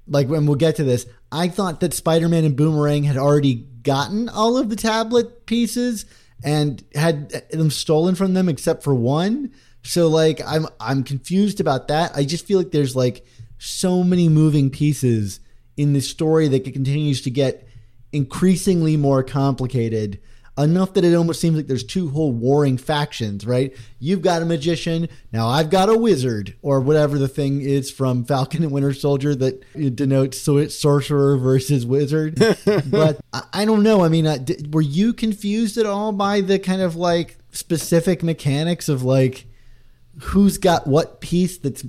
like 0.08 0.28
when 0.28 0.46
we'll 0.46 0.56
get 0.56 0.76
to 0.78 0.84
this, 0.84 1.06
I 1.32 1.48
thought 1.48 1.80
that 1.80 1.94
Spider-Man 1.94 2.46
and 2.46 2.56
Boomerang 2.56 3.04
had 3.04 3.18
already 3.18 3.56
gotten 3.84 4.30
all 4.30 4.58
of 4.58 4.70
the 4.70 4.76
tablet 4.76 5.46
pieces 5.46 6.06
and 6.44 6.84
had 6.96 7.30
them 7.52 7.70
stolen 7.70 8.16
from 8.16 8.34
them 8.34 8.50
except 8.50 8.84
for 8.84 8.96
one. 8.96 9.52
So 9.84 10.08
like 10.08 10.42
I'm 10.46 10.68
I'm 10.80 11.04
confused 11.04 11.60
about 11.60 11.88
that. 11.88 12.12
I 12.16 12.24
just 12.24 12.46
feel 12.46 12.58
like 12.58 12.72
there's 12.72 12.96
like 12.96 13.26
so 13.58 14.04
many 14.04 14.30
moving 14.30 14.70
pieces 14.70 15.40
in 15.78 15.94
the 15.94 16.02
story 16.02 16.48
that 16.48 16.64
continues 16.64 17.22
to 17.22 17.32
get 17.32 17.68
increasingly 18.12 18.98
more 18.98 19.24
complicated 19.24 20.20
enough 20.62 20.94
that 20.94 21.04
it 21.04 21.14
almost 21.14 21.42
seems 21.42 21.56
like 21.56 21.68
there's 21.68 21.84
two 21.84 22.10
whole 22.10 22.32
warring 22.32 22.78
factions, 22.78 23.46
right? 23.46 23.76
You've 24.00 24.22
got 24.22 24.42
a 24.42 24.46
magician, 24.46 25.10
now 25.32 25.48
I've 25.48 25.70
got 25.70 25.90
a 25.90 25.98
wizard, 25.98 26.56
or 26.62 26.80
whatever 26.80 27.18
the 27.18 27.28
thing 27.28 27.62
is 27.62 27.92
from 27.92 28.24
Falcon 28.26 28.64
and 28.64 28.72
Winter 28.72 28.94
Soldier 28.94 29.36
that 29.36 29.96
denotes 29.96 30.40
sorcerer 30.40 31.38
versus 31.38 31.86
wizard. 31.86 32.36
but 32.86 33.20
I, 33.54 33.66
don't 33.66 33.84
know. 33.84 34.04
I 34.04 34.10
mean, 34.10 34.26
were 34.72 34.82
you 34.82 35.14
confused 35.14 35.78
at 35.78 35.86
all 35.86 36.12
by 36.12 36.42
the 36.42 36.60
kind 36.60 36.82
of 36.82 36.96
like 36.96 37.38
specific 37.52 38.24
mechanics 38.24 38.90
of 38.90 39.04
like 39.04 39.46
who's 40.20 40.58
got 40.58 40.88
what 40.88 41.22
piece 41.22 41.58
that's 41.58 41.86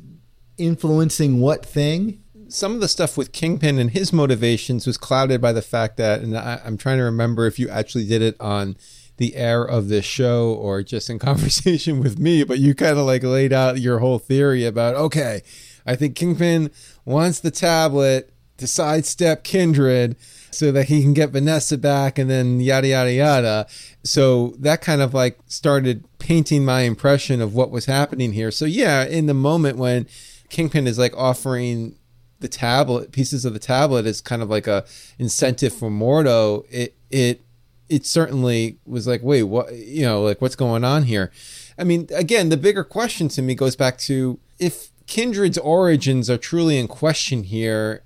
influencing 0.59 1.41
what 1.41 1.65
thing? 1.65 2.22
Some 2.53 2.75
of 2.75 2.81
the 2.81 2.89
stuff 2.89 3.17
with 3.17 3.33
Kingpin 3.33 3.79
and 3.79 3.91
his 3.91 4.13
motivations 4.13 4.87
was 4.87 4.99
clouded 4.99 5.41
by 5.41 5.53
the 5.53 5.63
fact 5.63 5.97
that, 5.97 6.21
and 6.21 6.37
I, 6.37 6.61
am 6.65 6.77
trying 6.77 6.99
to 6.99 7.05
remember 7.05 7.47
if 7.47 7.59
you 7.59 7.69
actually 7.69 8.07
did 8.07 8.21
it 8.21 8.37
on 8.41 8.77
the 9.17 9.37
air 9.37 9.65
of 9.65 9.89
this 9.89 10.05
show 10.05 10.53
or 10.55 10.83
just 10.83 11.09
in 11.09 11.19
conversation 11.31 12.01
with 12.01 12.19
me, 12.19 12.45
but 12.45 12.59
you 12.59 12.75
kind 12.75 12.99
of 12.99 13.07
like 13.07 13.23
laid 13.23 13.53
out 13.53 13.81
your 13.81 14.01
whole 14.01 14.19
theory 14.19 14.67
about, 14.67 14.95
okay, 14.95 15.43
I 15.87 15.97
think 15.97 16.15
Kingpin 16.15 16.71
wants 17.05 17.41
the 17.41 17.51
tablet 17.51 18.33
to 18.59 18.67
sidestep 18.67 19.45
Kindred 19.45 20.17
so 20.51 20.71
that 20.73 20.85
he 20.85 21.01
can 21.01 21.15
get 21.15 21.31
Vanessa 21.31 21.79
back 21.79 22.19
and 22.19 22.29
then 22.29 22.61
yada, 22.61 22.89
yada, 22.89 23.13
yada. 23.13 23.67
So 24.05 24.55
that 24.59 24.83
kind 24.83 25.01
of 25.01 25.15
like 25.15 25.39
started 25.47 26.05
painting 26.19 26.65
my 26.65 26.83
impression 26.83 27.41
of 27.41 27.55
what 27.55 27.71
was 27.71 27.87
happening 27.87 28.35
here. 28.35 28.51
So, 28.51 28.67
yeah, 28.67 29.05
in 29.05 29.27
the 29.27 29.35
moment 29.35 29.79
when 29.79 30.07
Kingpin 30.51 30.87
is 30.87 30.99
like 30.99 31.17
offering 31.17 31.97
the 32.43 32.49
tablet 32.49 33.13
pieces 33.13 33.45
of 33.45 33.55
the 33.55 33.59
tablet 33.59 34.07
is 34.07 34.21
kind 34.21 34.43
of 34.43 34.51
like 34.51 34.67
a 34.67 34.85
incentive 35.19 35.73
for 35.73 35.91
Mordo, 35.91 36.65
it 36.71 36.95
it 37.11 37.43
it 37.89 38.07
certainly 38.07 38.79
was 38.87 39.07
like, 39.07 39.23
wait, 39.23 39.45
what 39.45 39.73
you 39.75 40.03
know, 40.03 40.23
like 40.23 40.41
what's 40.41 40.57
going 40.57 40.85
on 40.85 41.05
here? 41.05 41.33
I 41.79 41.85
mean, 41.85 42.09
again, 42.15 42.49
the 42.49 42.57
bigger 42.57 42.85
question 42.85 43.29
to 43.29 43.43
me 43.43 43.55
goes 43.55 43.77
back 43.77 43.99
to 43.99 44.39
if 44.59 44.91
Kindred's 45.07 45.59
origins 45.59 46.29
are 46.31 46.39
truly 46.39 46.79
in 46.79 46.89
question 46.89 47.45
here. 47.45 48.03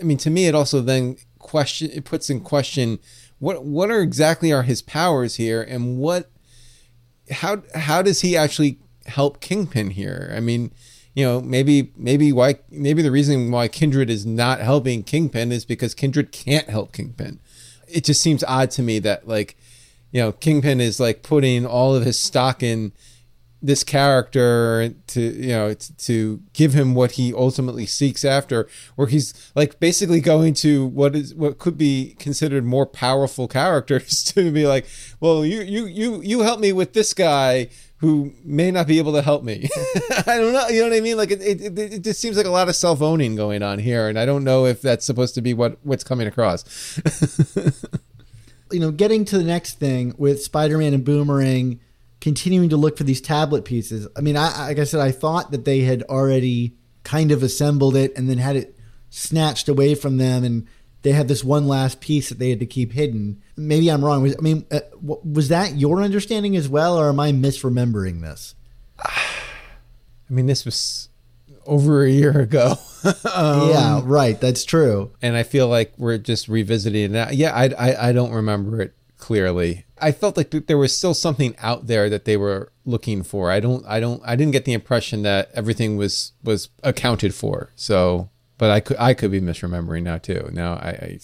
I 0.00 0.02
mean, 0.02 0.18
to 0.18 0.30
me, 0.30 0.46
it 0.46 0.54
also 0.54 0.80
then 0.80 1.16
question 1.38 1.90
it 1.92 2.04
puts 2.04 2.28
in 2.28 2.40
question 2.40 2.98
what 3.38 3.64
what 3.64 3.90
are 3.90 4.00
exactly 4.00 4.52
are 4.52 4.62
his 4.62 4.82
powers 4.82 5.36
here, 5.36 5.62
and 5.62 5.98
what 5.98 6.30
how 7.30 7.62
how 7.74 8.02
does 8.02 8.20
he 8.20 8.36
actually 8.36 8.78
help 9.06 9.40
Kingpin 9.40 9.90
here? 9.90 10.32
I 10.34 10.40
mean, 10.40 10.72
you 11.16 11.24
know, 11.24 11.40
maybe 11.40 11.92
maybe 11.96 12.30
why 12.30 12.56
maybe 12.70 13.00
the 13.00 13.10
reason 13.10 13.50
why 13.50 13.68
Kindred 13.68 14.10
is 14.10 14.26
not 14.26 14.60
helping 14.60 15.02
Kingpin 15.02 15.50
is 15.50 15.64
because 15.64 15.94
Kindred 15.94 16.30
can't 16.30 16.68
help 16.68 16.92
Kingpin. 16.92 17.40
It 17.88 18.04
just 18.04 18.20
seems 18.20 18.44
odd 18.44 18.70
to 18.72 18.82
me 18.82 18.98
that 18.98 19.26
like, 19.26 19.56
you 20.12 20.20
know, 20.20 20.32
Kingpin 20.32 20.78
is 20.78 21.00
like 21.00 21.22
putting 21.22 21.64
all 21.64 21.94
of 21.94 22.04
his 22.04 22.20
stock 22.20 22.62
in 22.62 22.92
this 23.62 23.82
character 23.82 24.90
to 25.06 25.20
you 25.20 25.48
know 25.48 25.74
to, 25.74 26.42
give 26.52 26.74
him 26.74 26.94
what 26.94 27.12
he 27.12 27.32
ultimately 27.32 27.86
seeks 27.86 28.24
after 28.24 28.68
where 28.96 29.08
he's 29.08 29.50
like 29.54 29.80
basically 29.80 30.20
going 30.20 30.52
to 30.52 30.86
what 30.86 31.16
is 31.16 31.34
what 31.34 31.58
could 31.58 31.78
be 31.78 32.14
considered 32.18 32.64
more 32.64 32.86
powerful 32.86 33.48
characters 33.58 34.22
to 34.22 34.50
be 34.52 34.66
like 34.66 34.86
well 35.20 35.44
you 35.44 35.62
you 35.62 35.86
you 35.86 36.20
you 36.22 36.40
help 36.40 36.60
me 36.60 36.72
with 36.72 36.92
this 36.92 37.14
guy 37.14 37.68
who 37.98 38.32
may 38.44 38.70
not 38.70 38.86
be 38.86 38.98
able 38.98 39.12
to 39.14 39.22
help 39.22 39.42
me. 39.42 39.68
I 40.26 40.36
don't 40.36 40.52
know. 40.52 40.68
You 40.68 40.82
know 40.82 40.90
what 40.90 40.96
I 40.96 41.00
mean? 41.00 41.16
Like 41.16 41.30
it, 41.30 41.40
it, 41.40 41.78
it 41.78 42.04
just 42.04 42.20
seems 42.20 42.36
like 42.36 42.46
a 42.46 42.50
lot 42.50 42.68
of 42.68 42.76
self 42.76 43.00
owning 43.00 43.36
going 43.36 43.62
on 43.62 43.78
here, 43.78 44.08
and 44.08 44.18
I 44.18 44.26
don't 44.26 44.44
know 44.44 44.66
if 44.66 44.82
that's 44.82 45.04
supposed 45.04 45.34
to 45.36 45.42
be 45.42 45.54
what 45.54 45.78
what's 45.82 46.04
coming 46.04 46.26
across. 46.26 47.00
you 48.70 48.80
know, 48.80 48.90
getting 48.90 49.24
to 49.26 49.38
the 49.38 49.44
next 49.44 49.78
thing 49.78 50.14
with 50.18 50.42
Spider 50.42 50.78
Man 50.78 50.94
and 50.94 51.04
Boomerang 51.04 51.80
continuing 52.20 52.68
to 52.70 52.76
look 52.76 52.96
for 52.98 53.04
these 53.04 53.20
tablet 53.20 53.64
pieces. 53.64 54.08
I 54.16 54.20
mean, 54.20 54.36
I, 54.36 54.68
like 54.68 54.78
I 54.78 54.84
said, 54.84 55.00
I 55.00 55.12
thought 55.12 55.50
that 55.52 55.64
they 55.64 55.80
had 55.80 56.02
already 56.04 56.76
kind 57.04 57.30
of 57.30 57.42
assembled 57.42 57.94
it 57.94 58.16
and 58.16 58.28
then 58.28 58.38
had 58.38 58.56
it 58.56 58.76
snatched 59.10 59.68
away 59.68 59.94
from 59.94 60.16
them 60.16 60.42
and 60.42 60.66
they 61.02 61.12
had 61.12 61.28
this 61.28 61.44
one 61.44 61.68
last 61.68 62.00
piece 62.00 62.28
that 62.28 62.38
they 62.38 62.50
had 62.50 62.60
to 62.60 62.66
keep 62.66 62.92
hidden. 62.92 63.42
Maybe 63.56 63.90
I'm 63.90 64.04
wrong. 64.04 64.28
I 64.28 64.40
mean, 64.40 64.66
uh, 64.70 64.80
was 65.02 65.48
that 65.48 65.76
your 65.76 66.02
understanding 66.02 66.56
as 66.56 66.68
well, 66.68 66.98
or 66.98 67.08
am 67.08 67.20
I 67.20 67.32
misremembering 67.32 68.22
this? 68.22 68.54
I 69.04 70.32
mean, 70.32 70.46
this 70.46 70.64
was 70.64 71.08
over 71.66 72.04
a 72.04 72.10
year 72.10 72.38
ago. 72.40 72.76
um, 73.34 73.70
yeah, 73.70 74.00
right. 74.04 74.40
That's 74.40 74.64
true. 74.64 75.12
And 75.22 75.36
I 75.36 75.42
feel 75.42 75.68
like 75.68 75.92
we're 75.96 76.18
just 76.18 76.48
revisiting 76.48 77.04
it 77.04 77.10
now. 77.12 77.28
Yeah, 77.30 77.54
I, 77.54 77.68
I, 77.78 78.08
I 78.08 78.12
don't 78.12 78.32
remember 78.32 78.80
it 78.80 78.94
clearly. 79.18 79.84
I 79.98 80.12
felt 80.12 80.36
like 80.36 80.50
there 80.50 80.78
was 80.78 80.94
still 80.94 81.14
something 81.14 81.54
out 81.58 81.86
there 81.86 82.10
that 82.10 82.24
they 82.24 82.36
were 82.36 82.72
looking 82.84 83.22
for. 83.22 83.50
I 83.50 83.60
don't, 83.60 83.84
I 83.86 84.00
don't, 84.00 84.22
I 84.24 84.36
didn't 84.36 84.52
get 84.52 84.64
the 84.64 84.72
impression 84.72 85.22
that 85.22 85.50
everything 85.54 85.96
was 85.96 86.32
was 86.44 86.68
accounted 86.82 87.34
for. 87.34 87.70
So 87.76 88.28
but 88.58 88.70
I 88.70 88.80
could 88.80 88.96
I 88.98 89.14
could 89.14 89.30
be 89.30 89.40
misremembering 89.40 90.02
now 90.02 90.18
too. 90.18 90.48
Now 90.52 90.74
I, 90.74 90.88
I 90.88 91.18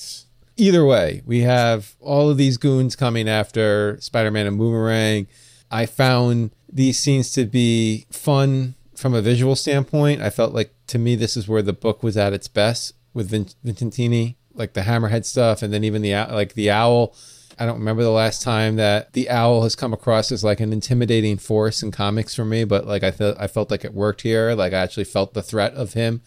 either 0.57 0.85
way, 0.85 1.23
we 1.27 1.41
have 1.41 1.95
all 2.01 2.31
of 2.31 2.37
these 2.37 2.57
goons 2.57 2.97
coming 2.97 3.29
after 3.29 3.99
Spider-Man 4.01 4.47
and 4.47 4.59
Boomerang. 4.59 5.27
I 5.71 5.87
found 5.87 6.51
these 6.71 6.99
scenes 6.99 7.33
to 7.33 7.45
be 7.45 8.07
fun 8.11 8.75
from 8.95 9.15
a 9.15 9.23
visual 9.23 9.57
standpoint. 9.57 10.23
I 10.23 10.31
felt 10.31 10.53
like 10.53 10.75
to 10.89 10.99
me 10.99 11.17
this 11.17 11.37
is 11.37 11.49
where 11.49 11.62
the 11.62 11.73
book 11.73 12.03
was 12.03 12.17
at 12.17 12.33
its 12.33 12.49
best 12.49 12.95
with 13.15 13.31
Vin- 13.31 13.49
Vicentini, 13.65 14.37
like 14.55 14.75
the 14.75 14.83
hammerhead 14.83 15.25
stuff, 15.25 15.62
and 15.62 15.73
then 15.73 15.85
even 15.85 16.03
the 16.03 16.12
like 16.31 16.55
the 16.55 16.71
owl. 16.71 17.15
I 17.59 17.67
don't 17.67 17.79
remember 17.79 18.03
the 18.03 18.11
last 18.11 18.43
time 18.43 18.77
that 18.77 19.12
the 19.12 19.29
owl 19.29 19.62
has 19.62 19.77
come 19.77 19.93
across 19.93 20.33
as 20.33 20.43
like 20.43 20.59
an 20.61 20.73
intimidating 20.73 21.37
force 21.37 21.83
in 21.83 21.91
comics 21.91 22.35
for 22.35 22.45
me, 22.45 22.65
but 22.65 22.87
like 22.87 23.03
I 23.03 23.11
felt 23.11 23.37
I 23.39 23.47
felt 23.47 23.71
like 23.71 23.85
it 23.85 23.95
worked 23.95 24.23
here. 24.23 24.55
Like 24.55 24.73
I 24.73 24.79
actually 24.79 25.05
felt 25.05 25.35
the 25.35 25.43
threat 25.43 25.75
of 25.75 25.95
him 25.95 26.23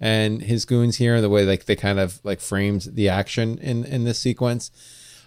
and 0.00 0.42
his 0.42 0.64
goons 0.64 0.96
here, 0.96 1.16
and 1.16 1.24
the 1.24 1.28
way 1.28 1.44
like 1.44 1.64
they 1.64 1.76
kind 1.76 1.98
of 1.98 2.20
like 2.24 2.40
framed 2.40 2.88
the 2.92 3.08
action 3.08 3.58
in 3.58 3.84
in 3.84 4.04
this 4.04 4.18
sequence. 4.18 4.70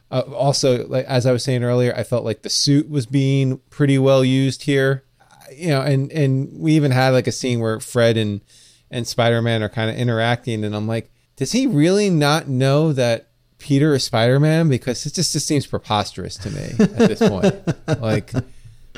Uh, 0.09 0.21
also, 0.35 0.87
like 0.87 1.05
as 1.05 1.25
I 1.25 1.31
was 1.31 1.43
saying 1.43 1.63
earlier, 1.63 1.93
I 1.95 2.03
felt 2.03 2.25
like 2.25 2.41
the 2.41 2.49
suit 2.49 2.89
was 2.89 3.05
being 3.05 3.59
pretty 3.69 3.97
well 3.97 4.23
used 4.23 4.63
here. 4.63 5.03
You 5.51 5.69
know, 5.69 5.81
and 5.81 6.11
and 6.11 6.59
we 6.59 6.73
even 6.73 6.91
had 6.91 7.09
like 7.09 7.27
a 7.27 7.31
scene 7.31 7.59
where 7.59 7.79
Fred 7.79 8.17
and 8.17 8.41
and 8.89 9.07
Spider 9.07 9.41
Man 9.41 9.63
are 9.63 9.69
kind 9.69 9.89
of 9.89 9.95
interacting, 9.95 10.63
and 10.63 10.75
I'm 10.75 10.87
like, 10.87 11.11
does 11.35 11.51
he 11.51 11.67
really 11.67 12.09
not 12.09 12.47
know 12.47 12.93
that 12.93 13.29
Peter 13.57 13.93
is 13.93 14.03
Spider 14.03 14.39
Man? 14.39 14.69
Because 14.69 15.05
it 15.05 15.13
just 15.13 15.33
just 15.33 15.47
seems 15.47 15.65
preposterous 15.65 16.37
to 16.37 16.49
me 16.49 16.75
at 16.79 17.09
this 17.09 17.19
point. 17.19 17.55
like, 18.01 18.31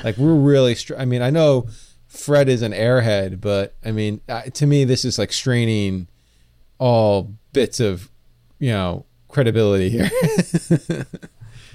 like 0.02 0.16
we're 0.16 0.34
really. 0.34 0.74
Str- 0.74 0.96
I 0.96 1.04
mean, 1.04 1.22
I 1.22 1.30
know 1.30 1.68
Fred 2.14 2.48
is 2.48 2.62
an 2.62 2.72
airhead, 2.72 3.40
but 3.40 3.74
I 3.84 3.90
mean, 3.90 4.20
to 4.54 4.66
me, 4.66 4.84
this 4.84 5.04
is 5.04 5.18
like 5.18 5.32
straining 5.32 6.06
all 6.78 7.34
bits 7.52 7.80
of, 7.80 8.08
you 8.58 8.70
know, 8.70 9.04
credibility 9.28 9.90
here. 9.90 10.08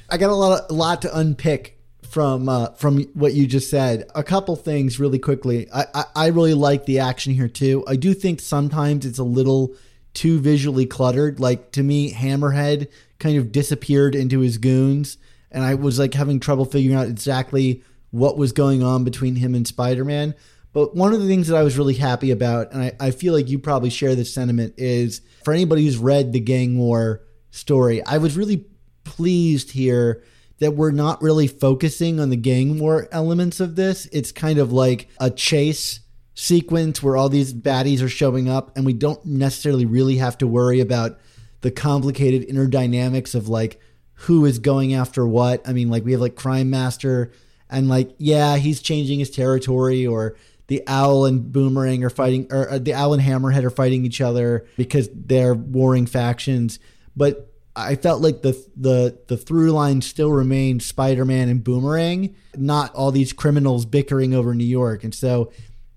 I 0.10 0.18
got 0.18 0.30
a 0.30 0.36
lot, 0.36 0.70
a 0.70 0.74
lot 0.74 1.02
to 1.04 1.18
unpick 1.18 1.78
from 2.10 2.50
uh, 2.50 2.72
from 2.72 3.04
what 3.14 3.34
you 3.34 3.46
just 3.46 3.70
said. 3.70 4.10
A 4.16 4.24
couple 4.24 4.56
things 4.56 5.00
really 5.00 5.20
quickly. 5.20 5.68
I, 5.72 5.86
I, 5.94 6.04
I 6.16 6.28
really 6.28 6.54
like 6.54 6.86
the 6.86 7.00
action 7.00 7.34
here 7.34 7.50
too. 7.50 7.84
I 7.88 7.98
do 7.98 8.14
think 8.14 8.40
sometimes 8.40 9.06
it's 9.06 9.20
a 9.20 9.24
little 9.24 9.76
too 10.14 10.40
visually 10.40 10.86
cluttered. 10.86 11.40
Like 11.40 11.72
to 11.74 11.84
me, 11.84 12.14
Hammerhead 12.14 12.88
kind 13.20 13.38
of 13.38 13.52
disappeared 13.52 14.16
into 14.16 14.40
his 14.40 14.58
goons, 14.58 15.18
and 15.52 15.64
I 15.64 15.76
was 15.76 16.00
like 16.00 16.14
having 16.14 16.40
trouble 16.40 16.66
figuring 16.66 16.98
out 16.98 17.08
exactly 17.08 17.84
what 18.12 18.38
was 18.38 18.52
going 18.52 18.84
on 18.84 19.04
between 19.04 19.36
him 19.36 19.56
and 19.56 19.68
Spider 19.68 20.06
Man. 20.06 20.36
But 20.72 20.96
one 20.96 21.14
of 21.14 21.22
the 21.22 21.28
things 21.28 21.48
that 21.48 21.58
I 21.58 21.64
was 21.64 21.78
really 21.78 21.96
happy 21.96 22.32
about, 22.32 22.72
and 22.72 22.84
I, 22.84 22.92
I 23.00 23.12
feel 23.12 23.34
like 23.34 23.50
you 23.50 23.58
probably 23.58 23.90
share 23.90 24.16
this 24.16 24.34
sentiment, 24.34 24.76
is 24.78 25.22
for 25.44 25.54
anybody 25.54 25.84
who's 25.84 25.98
read 25.98 26.32
the 26.32 26.40
gang 26.40 26.78
war 26.78 27.24
story, 27.52 28.04
I 28.04 28.18
was 28.20 28.38
really 28.38 28.66
pleased 29.04 29.72
here 29.72 30.24
that 30.60 30.76
we're 30.76 30.92
not 30.92 31.22
really 31.22 31.48
focusing 31.48 32.20
on 32.20 32.30
the 32.30 32.36
gang 32.36 32.80
war 32.80 33.08
elements 33.12 33.60
of 33.60 33.76
this. 33.76 34.08
It's 34.12 34.32
kind 34.32 34.60
of 34.60 34.72
like 34.72 35.10
a 35.20 35.32
chase 35.32 36.02
sequence 36.36 37.02
where 37.02 37.18
all 37.18 37.30
these 37.30 37.54
baddies 37.54 38.02
are 38.02 38.10
showing 38.10 38.48
up, 38.48 38.76
and 38.78 38.86
we 38.86 38.94
don't 38.94 39.26
necessarily 39.26 39.86
really 39.86 40.18
have 40.18 40.38
to 40.38 40.48
worry 40.48 40.80
about 40.80 41.20
the 41.62 41.72
complicated 41.72 42.44
inner 42.44 42.68
dynamics 42.68 43.36
of 43.36 43.50
like 43.50 43.82
who 44.14 44.46
is 44.46 44.60
going 44.60 44.94
after 44.94 45.26
what. 45.28 45.68
I 45.68 45.74
mean, 45.74 45.90
like 45.90 46.06
we 46.06 46.12
have 46.12 46.22
like 46.22 46.36
Crime 46.36 46.70
Master, 46.70 47.32
and 47.70 47.88
like, 47.88 48.16
yeah, 48.18 48.58
he's 48.58 48.82
changing 48.82 49.20
his 49.20 49.30
territory, 49.30 50.06
or 50.06 50.36
the 50.68 50.84
owl 50.88 51.26
and 51.26 51.52
boomerang 51.52 52.04
are 52.04 52.10
fighting 52.10 52.48
or 52.52 52.70
uh, 52.70 52.80
the 52.80 52.94
owl 52.94 53.14
and 53.14 53.24
hammerhead 53.24 53.64
are 53.64 53.70
fighting 53.70 54.06
each 54.06 54.22
other 54.22 54.68
because 54.78 55.10
they're 55.14 55.56
warring 55.56 56.06
factions. 56.06 56.80
But 57.16 57.46
i 57.76 57.96
felt 57.96 58.22
like 58.22 58.42
the 58.42 58.52
the 58.76 59.18
the 59.28 59.38
through 59.38 59.72
line 59.72 60.02
still 60.02 60.32
remained 60.32 60.82
spider-man 60.82 61.48
and 61.50 61.64
boomerang 61.64 62.36
not 62.58 62.94
all 62.96 63.12
these 63.12 63.32
criminals 63.32 63.86
bickering 63.86 64.34
over 64.34 64.56
new 64.56 64.66
york. 64.66 65.04
And 65.04 65.14
so 65.14 65.52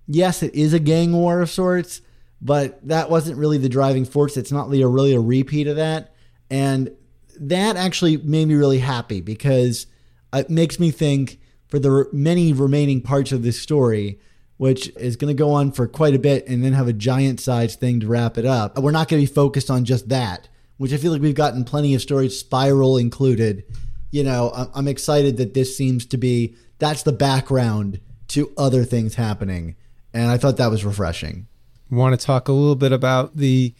yes 0.07 0.43
it 0.43 0.53
is 0.53 0.71
a 0.71 0.79
gang 0.79 1.11
war 1.13 1.41
of 1.41 1.49
sorts 1.49 2.01
but 2.43 2.85
that 2.85 3.09
wasn't 3.09 3.37
really 3.37 3.57
the 3.57 3.69
driving 3.69 4.03
force. 4.03 4.35
It's 4.35 4.51
not 4.51 4.67
really 4.67 4.81
a, 4.81 4.87
really 4.87 5.13
a 5.13 5.19
repeat 5.19 5.65
of 5.67 5.77
that. 5.77 6.13
And 6.49 6.91
that 7.39 7.77
actually 7.77 8.17
made 8.17 8.49
me 8.49 8.55
really 8.55 8.79
happy 8.79 9.21
because 9.21 9.87
it 10.33 10.49
makes 10.49 10.77
me 10.77 10.91
think 10.91 11.39
for 11.73 11.79
the 11.79 12.07
many 12.13 12.53
remaining 12.53 13.01
parts 13.01 13.31
of 13.31 13.41
this 13.41 13.59
story 13.59 14.19
which 14.57 14.89
is 14.95 15.15
going 15.15 15.35
to 15.35 15.43
go 15.43 15.49
on 15.49 15.71
for 15.71 15.87
quite 15.87 16.13
a 16.13 16.19
bit 16.19 16.47
and 16.47 16.63
then 16.63 16.71
have 16.71 16.87
a 16.87 16.93
giant 16.93 17.39
sized 17.39 17.79
thing 17.79 17.99
to 17.99 18.05
wrap 18.05 18.37
it 18.37 18.45
up. 18.45 18.77
We're 18.77 18.91
not 18.91 19.07
going 19.07 19.19
to 19.19 19.27
be 19.27 19.33
focused 19.33 19.71
on 19.71 19.83
just 19.83 20.09
that, 20.09 20.47
which 20.77 20.93
I 20.93 20.97
feel 20.97 21.11
like 21.11 21.23
we've 21.23 21.33
gotten 21.33 21.63
plenty 21.63 21.95
of 21.95 22.01
stories, 22.03 22.37
Spiral 22.37 22.99
included. 22.99 23.63
You 24.11 24.23
know, 24.23 24.69
I'm 24.75 24.87
excited 24.87 25.37
that 25.37 25.55
this 25.55 25.75
seems 25.75 26.05
to 26.05 26.17
be 26.17 26.55
that's 26.77 27.01
the 27.01 27.11
background 27.11 27.99
to 28.27 28.51
other 28.55 28.83
things 28.83 29.15
happening. 29.15 29.75
And 30.13 30.29
I 30.29 30.37
thought 30.37 30.57
that 30.57 30.69
was 30.69 30.85
refreshing. 30.85 31.47
Want 31.89 32.19
to 32.19 32.23
talk 32.23 32.49
a 32.49 32.53
little 32.53 32.75
bit 32.75 32.91
about 32.91 33.37
the 33.37 33.73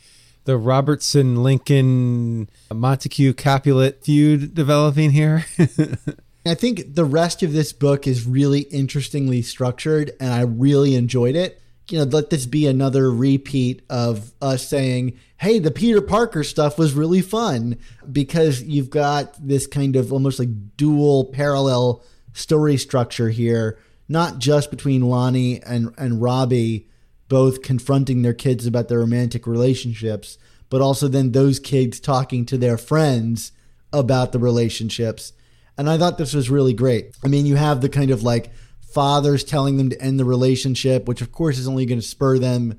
the 0.45 0.57
Robertson 0.57 1.43
Lincoln 1.43 2.49
Montague 2.73 3.33
Capulet 3.33 4.03
feud 4.03 4.55
developing 4.55 5.11
here? 5.11 5.45
I 6.45 6.55
think 6.55 6.95
the 6.95 7.05
rest 7.05 7.41
of 7.41 7.53
this 7.53 7.71
book 7.71 8.05
is 8.05 8.27
really 8.27 8.61
interestingly 8.61 9.41
structured, 9.41 10.11
and 10.19 10.33
I 10.33 10.41
really 10.41 10.95
enjoyed 10.95 11.35
it. 11.35 11.61
You 11.89 11.99
know, 11.99 12.05
let 12.05 12.29
this 12.29 12.45
be 12.45 12.67
another 12.67 13.11
repeat 13.11 13.81
of 13.89 14.33
us 14.41 14.67
saying, 14.67 15.17
hey, 15.37 15.59
the 15.59 15.71
Peter 15.71 16.01
Parker 16.01 16.43
stuff 16.43 16.77
was 16.77 16.93
really 16.93 17.21
fun 17.21 17.77
because 18.11 18.61
you've 18.63 18.89
got 18.89 19.35
this 19.45 19.67
kind 19.67 19.95
of 19.95 20.11
almost 20.11 20.39
like 20.39 20.77
dual 20.77 21.25
parallel 21.25 22.03
story 22.33 22.77
structure 22.77 23.29
here, 23.29 23.77
not 24.09 24.39
just 24.39 24.69
between 24.69 25.01
Lonnie 25.01 25.61
and, 25.61 25.93
and 25.97 26.21
Robbie 26.21 26.87
both 27.29 27.61
confronting 27.61 28.21
their 28.21 28.33
kids 28.33 28.65
about 28.65 28.89
their 28.89 28.99
romantic 28.99 29.47
relationships, 29.47 30.37
but 30.69 30.81
also 30.81 31.07
then 31.07 31.31
those 31.31 31.59
kids 31.59 31.99
talking 31.99 32.45
to 32.45 32.57
their 32.57 32.77
friends 32.77 33.51
about 33.91 34.31
the 34.31 34.39
relationships 34.39 35.33
and 35.77 35.89
I 35.89 35.97
thought 35.97 36.17
this 36.17 36.33
was 36.33 36.49
really 36.49 36.73
great. 36.73 37.15
I 37.23 37.27
mean, 37.27 37.45
you 37.45 37.55
have 37.55 37.81
the 37.81 37.89
kind 37.89 38.11
of 38.11 38.23
like 38.23 38.51
fathers 38.81 39.43
telling 39.43 39.77
them 39.77 39.89
to 39.89 40.01
end 40.01 40.19
the 40.19 40.25
relationship, 40.25 41.07
which 41.07 41.21
of 41.21 41.31
course 41.31 41.57
is 41.57 41.67
only 41.67 41.85
going 41.85 41.99
to 41.99 42.05
spur 42.05 42.37
them 42.37 42.77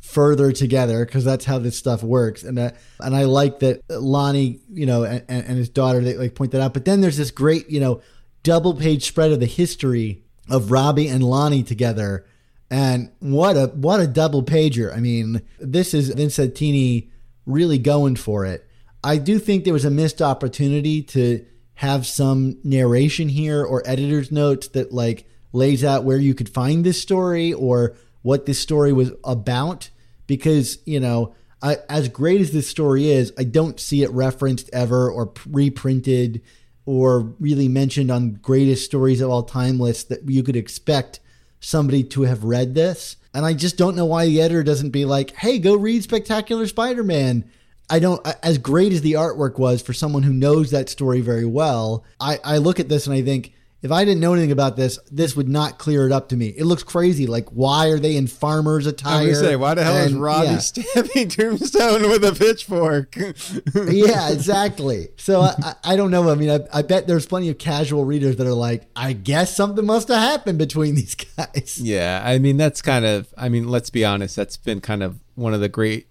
further 0.00 0.52
together 0.52 1.06
because 1.06 1.24
that's 1.24 1.46
how 1.46 1.58
this 1.58 1.78
stuff 1.78 2.02
works. 2.02 2.42
And 2.42 2.58
uh, 2.58 2.72
and 3.00 3.16
I 3.16 3.24
like 3.24 3.60
that 3.60 3.80
Lonnie, 3.88 4.60
you 4.70 4.84
know, 4.84 5.04
and, 5.04 5.24
and 5.28 5.58
his 5.58 5.70
daughter 5.70 6.00
they 6.00 6.14
like 6.14 6.34
point 6.34 6.52
that 6.52 6.60
out. 6.60 6.74
But 6.74 6.84
then 6.84 7.00
there's 7.00 7.16
this 7.16 7.30
great, 7.30 7.70
you 7.70 7.80
know, 7.80 8.02
double 8.42 8.74
page 8.74 9.06
spread 9.06 9.32
of 9.32 9.40
the 9.40 9.46
history 9.46 10.22
of 10.50 10.70
Robbie 10.70 11.08
and 11.08 11.24
Lonnie 11.24 11.62
together. 11.62 12.26
And 12.70 13.10
what 13.20 13.56
a 13.56 13.66
what 13.68 14.00
a 14.00 14.06
double 14.06 14.42
pager. 14.42 14.94
I 14.94 15.00
mean, 15.00 15.40
this 15.58 15.94
is 15.94 16.14
Vicentini 16.14 17.08
really 17.46 17.78
going 17.78 18.16
for 18.16 18.44
it. 18.44 18.68
I 19.02 19.18
do 19.18 19.38
think 19.38 19.64
there 19.64 19.72
was 19.72 19.84
a 19.84 19.90
missed 19.90 20.22
opportunity 20.22 21.02
to 21.02 21.44
have 21.76 22.06
some 22.06 22.58
narration 22.62 23.28
here 23.28 23.64
or 23.64 23.82
editor's 23.86 24.30
notes 24.30 24.68
that 24.68 24.92
like 24.92 25.26
lays 25.52 25.84
out 25.84 26.04
where 26.04 26.18
you 26.18 26.34
could 26.34 26.48
find 26.48 26.84
this 26.84 27.00
story 27.00 27.52
or 27.52 27.94
what 28.22 28.46
this 28.46 28.58
story 28.58 28.92
was 28.92 29.12
about? 29.24 29.90
Because 30.26 30.78
you 30.84 31.00
know 31.00 31.34
I, 31.64 31.78
as 31.88 32.10
great 32.10 32.42
as 32.42 32.52
this 32.52 32.68
story 32.68 33.10
is 33.10 33.32
i 33.38 33.44
don't 33.44 33.80
see 33.80 34.02
it 34.02 34.10
referenced 34.10 34.68
ever 34.72 35.10
or 35.10 35.32
reprinted 35.48 36.42
or 36.84 37.34
really 37.40 37.68
mentioned 37.68 38.10
on 38.10 38.34
greatest 38.34 38.84
stories 38.84 39.22
of 39.22 39.30
all 39.30 39.42
time 39.42 39.80
lists 39.80 40.04
that 40.04 40.28
you 40.28 40.42
could 40.42 40.56
expect 40.56 41.20
somebody 41.60 42.04
to 42.04 42.22
have 42.22 42.44
read 42.44 42.74
this. 42.74 43.16
And 43.32 43.46
i 43.46 43.54
just 43.54 43.78
don't 43.78 43.96
know 43.96 44.04
why 44.04 44.26
the 44.26 44.42
editor 44.42 44.62
doesn't 44.62 44.90
be 44.90 45.06
like 45.06 45.34
hey 45.36 45.58
go 45.58 45.74
read 45.74 46.02
spectacular 46.02 46.66
spider-man 46.66 47.50
I 47.90 47.98
don't, 47.98 48.26
as 48.42 48.58
great 48.58 48.92
as 48.92 49.02
the 49.02 49.12
artwork 49.12 49.58
was 49.58 49.82
for 49.82 49.92
someone 49.92 50.22
who 50.22 50.32
knows 50.32 50.70
that 50.70 50.88
story 50.88 51.20
very 51.20 51.44
well, 51.44 52.04
I, 52.18 52.38
I 52.42 52.58
look 52.58 52.80
at 52.80 52.88
this 52.88 53.06
and 53.06 53.14
I 53.14 53.22
think, 53.22 53.52
if 53.84 53.92
I 53.92 54.06
didn't 54.06 54.20
know 54.20 54.32
anything 54.32 54.50
about 54.50 54.76
this, 54.78 54.98
this 55.12 55.36
would 55.36 55.46
not 55.46 55.78
clear 55.78 56.06
it 56.06 56.12
up 56.12 56.30
to 56.30 56.36
me. 56.36 56.46
It 56.56 56.64
looks 56.64 56.82
crazy. 56.82 57.26
Like, 57.26 57.50
why 57.50 57.88
are 57.88 57.98
they 57.98 58.16
in 58.16 58.26
farmer's 58.28 58.86
attire? 58.86 59.28
I 59.28 59.32
say, 59.34 59.56
why 59.56 59.74
the 59.74 59.84
hell 59.84 59.98
and, 59.98 60.06
is 60.06 60.14
Robbie 60.14 60.46
yeah. 60.46 60.58
stabbing 60.58 61.28
Tombstone 61.28 62.08
with 62.08 62.24
a 62.24 62.32
pitchfork? 62.32 63.14
yeah, 63.92 64.30
exactly. 64.30 65.08
So 65.18 65.42
I, 65.42 65.74
I, 65.84 65.96
don't 65.96 66.10
know. 66.10 66.30
I 66.30 66.34
mean, 66.34 66.48
I, 66.48 66.60
I, 66.72 66.80
bet 66.80 67.06
there's 67.06 67.26
plenty 67.26 67.50
of 67.50 67.58
casual 67.58 68.06
readers 68.06 68.36
that 68.36 68.46
are 68.46 68.54
like, 68.54 68.88
I 68.96 69.12
guess 69.12 69.54
something 69.54 69.84
must 69.84 70.08
have 70.08 70.16
happened 70.16 70.56
between 70.56 70.94
these 70.94 71.14
guys. 71.14 71.78
Yeah, 71.78 72.22
I 72.24 72.38
mean, 72.38 72.56
that's 72.56 72.80
kind 72.80 73.04
of. 73.04 73.34
I 73.36 73.50
mean, 73.50 73.68
let's 73.68 73.90
be 73.90 74.02
honest. 74.02 74.34
That's 74.34 74.56
been 74.56 74.80
kind 74.80 75.02
of 75.02 75.20
one 75.34 75.52
of 75.52 75.60
the 75.60 75.68
great 75.68 76.06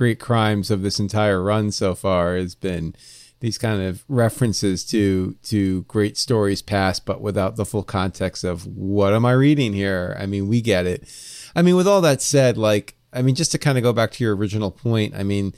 great 0.00 0.18
crimes 0.18 0.70
of 0.70 0.80
this 0.80 0.98
entire 0.98 1.42
run 1.42 1.70
so 1.70 1.94
far 1.94 2.34
has 2.34 2.54
been 2.54 2.94
these 3.40 3.58
kind 3.58 3.82
of 3.82 4.02
references 4.08 4.82
to 4.82 5.36
to 5.42 5.82
great 5.82 6.16
stories 6.16 6.62
past 6.62 7.04
but 7.04 7.20
without 7.20 7.56
the 7.56 7.66
full 7.66 7.82
context 7.82 8.42
of 8.42 8.66
what 8.66 9.12
am 9.12 9.26
i 9.26 9.32
reading 9.32 9.74
here? 9.74 10.16
I 10.18 10.24
mean 10.24 10.48
we 10.48 10.62
get 10.62 10.86
it. 10.86 11.06
I 11.54 11.60
mean 11.60 11.76
with 11.76 11.86
all 11.86 12.00
that 12.00 12.22
said 12.22 12.56
like 12.56 12.94
i 13.12 13.20
mean 13.20 13.34
just 13.34 13.52
to 13.52 13.58
kind 13.58 13.76
of 13.76 13.84
go 13.84 13.92
back 13.92 14.10
to 14.12 14.24
your 14.24 14.34
original 14.34 14.70
point 14.70 15.14
i 15.14 15.22
mean 15.22 15.52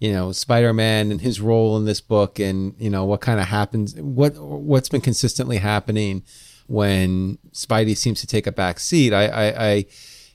you 0.00 0.12
know 0.12 0.32
spider-man 0.32 1.12
and 1.12 1.20
his 1.20 1.40
role 1.40 1.76
in 1.76 1.84
this 1.84 2.00
book 2.00 2.40
and 2.40 2.74
you 2.80 2.90
know 2.90 3.04
what 3.04 3.20
kind 3.20 3.38
of 3.38 3.46
happens 3.46 3.94
what 4.00 4.36
what's 4.36 4.88
been 4.88 5.02
consistently 5.02 5.58
happening 5.58 6.24
when 6.66 7.38
spidey 7.52 7.96
seems 7.96 8.20
to 8.20 8.26
take 8.26 8.48
a 8.48 8.52
back 8.52 8.80
seat 8.80 9.12
i 9.12 9.26
i, 9.26 9.66
I 9.72 9.86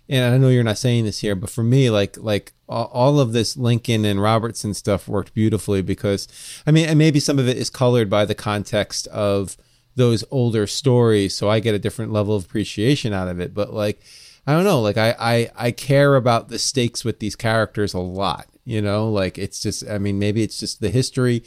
and 0.09 0.33
I 0.33 0.37
know 0.37 0.49
you're 0.49 0.63
not 0.63 0.79
saying 0.79 1.05
this 1.05 1.19
here, 1.19 1.35
but 1.35 1.51
for 1.51 1.63
me, 1.63 1.89
like 1.91 2.17
like 2.17 2.53
all 2.67 3.19
of 3.19 3.31
this 3.31 3.55
Lincoln 3.55 4.05
and 4.05 4.21
Robertson 4.21 4.73
stuff 4.73 5.07
worked 5.07 5.33
beautifully 5.33 5.81
because, 5.81 6.27
I 6.65 6.71
mean, 6.71 6.87
and 6.89 6.97
maybe 6.97 7.19
some 7.19 7.39
of 7.39 7.47
it 7.47 7.57
is 7.57 7.69
colored 7.69 8.09
by 8.09 8.25
the 8.25 8.35
context 8.35 9.07
of 9.07 9.55
those 9.95 10.23
older 10.31 10.65
stories, 10.65 11.35
so 11.35 11.49
I 11.49 11.59
get 11.59 11.75
a 11.75 11.79
different 11.79 12.11
level 12.11 12.35
of 12.35 12.45
appreciation 12.45 13.13
out 13.13 13.27
of 13.27 13.39
it. 13.39 13.53
But 13.53 13.73
like, 13.73 14.01
I 14.47 14.53
don't 14.53 14.63
know, 14.63 14.81
like 14.81 14.97
I 14.97 15.15
I 15.19 15.51
I 15.55 15.71
care 15.71 16.15
about 16.15 16.49
the 16.49 16.59
stakes 16.59 17.05
with 17.05 17.19
these 17.19 17.35
characters 17.35 17.93
a 17.93 17.99
lot. 17.99 18.47
You 18.65 18.81
know, 18.81 19.09
like 19.09 19.37
it's 19.37 19.61
just, 19.61 19.87
I 19.87 19.99
mean, 19.99 20.19
maybe 20.19 20.41
it's 20.43 20.59
just 20.59 20.81
the 20.81 20.89
history. 20.89 21.43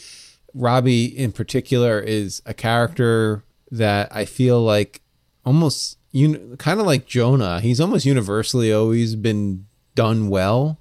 Robbie 0.55 1.07
in 1.07 1.33
particular 1.33 2.01
is 2.01 2.42
a 2.46 2.55
character 2.55 3.42
that 3.70 4.14
I 4.14 4.25
feel 4.25 4.61
like 4.61 5.01
almost 5.44 5.98
you 6.12 6.57
kind 6.59 6.79
of 6.79 6.87
like 6.87 7.07
Jonah. 7.07 7.61
He's 7.61 7.81
almost 7.81 8.07
universally 8.07 8.72
always 8.72 9.16
been 9.16 9.66
done 9.94 10.29
well 10.29 10.79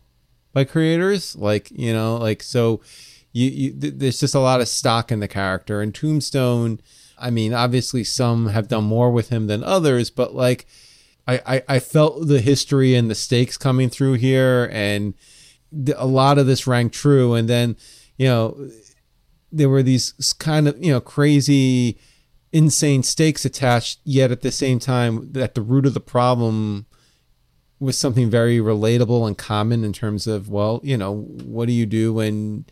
by 0.53 0.65
creators. 0.65 1.35
Like 1.35 1.71
you 1.71 1.93
know, 1.93 2.17
like 2.17 2.43
so. 2.43 2.81
You, 3.33 3.49
you 3.49 3.71
th- 3.71 3.93
there's 3.95 4.19
just 4.19 4.35
a 4.35 4.41
lot 4.41 4.59
of 4.59 4.67
stock 4.67 5.09
in 5.09 5.21
the 5.21 5.27
character 5.27 5.79
and 5.79 5.95
Tombstone. 5.95 6.81
I 7.17 7.29
mean, 7.29 7.53
obviously 7.53 8.03
some 8.03 8.49
have 8.49 8.67
done 8.67 8.83
more 8.83 9.09
with 9.09 9.29
him 9.29 9.47
than 9.47 9.63
others, 9.63 10.09
but 10.09 10.35
like 10.35 10.65
I, 11.27 11.41
I, 11.45 11.63
I 11.75 11.79
felt 11.79 12.27
the 12.27 12.41
history 12.41 12.93
and 12.93 13.09
the 13.09 13.15
stakes 13.15 13.57
coming 13.57 13.89
through 13.89 14.13
here, 14.13 14.69
and 14.73 15.13
the, 15.71 16.01
a 16.01 16.05
lot 16.05 16.37
of 16.37 16.47
this 16.47 16.67
rang 16.67 16.89
true. 16.89 17.33
And 17.33 17.47
then, 17.47 17.77
you 18.17 18.27
know, 18.27 18.69
there 19.51 19.69
were 19.69 19.83
these 19.83 20.13
kind 20.39 20.67
of 20.67 20.83
you 20.83 20.91
know 20.91 21.01
crazy 21.01 21.97
insane 22.53 23.03
stakes 23.03 23.45
attached, 23.45 23.99
yet 24.03 24.31
at 24.31 24.41
the 24.41 24.51
same 24.51 24.79
time, 24.79 25.31
at 25.35 25.55
the 25.55 25.61
root 25.61 25.85
of 25.85 25.93
the 25.93 25.99
problem 25.99 26.85
was 27.79 27.97
something 27.97 28.29
very 28.29 28.59
relatable 28.59 29.27
and 29.27 29.37
common 29.37 29.83
in 29.83 29.91
terms 29.91 30.27
of, 30.27 30.49
well, 30.49 30.79
you 30.83 30.95
know, 30.95 31.21
what 31.21 31.65
do 31.65 31.71
you 31.73 31.85
do 31.85 32.13
when 32.13 32.65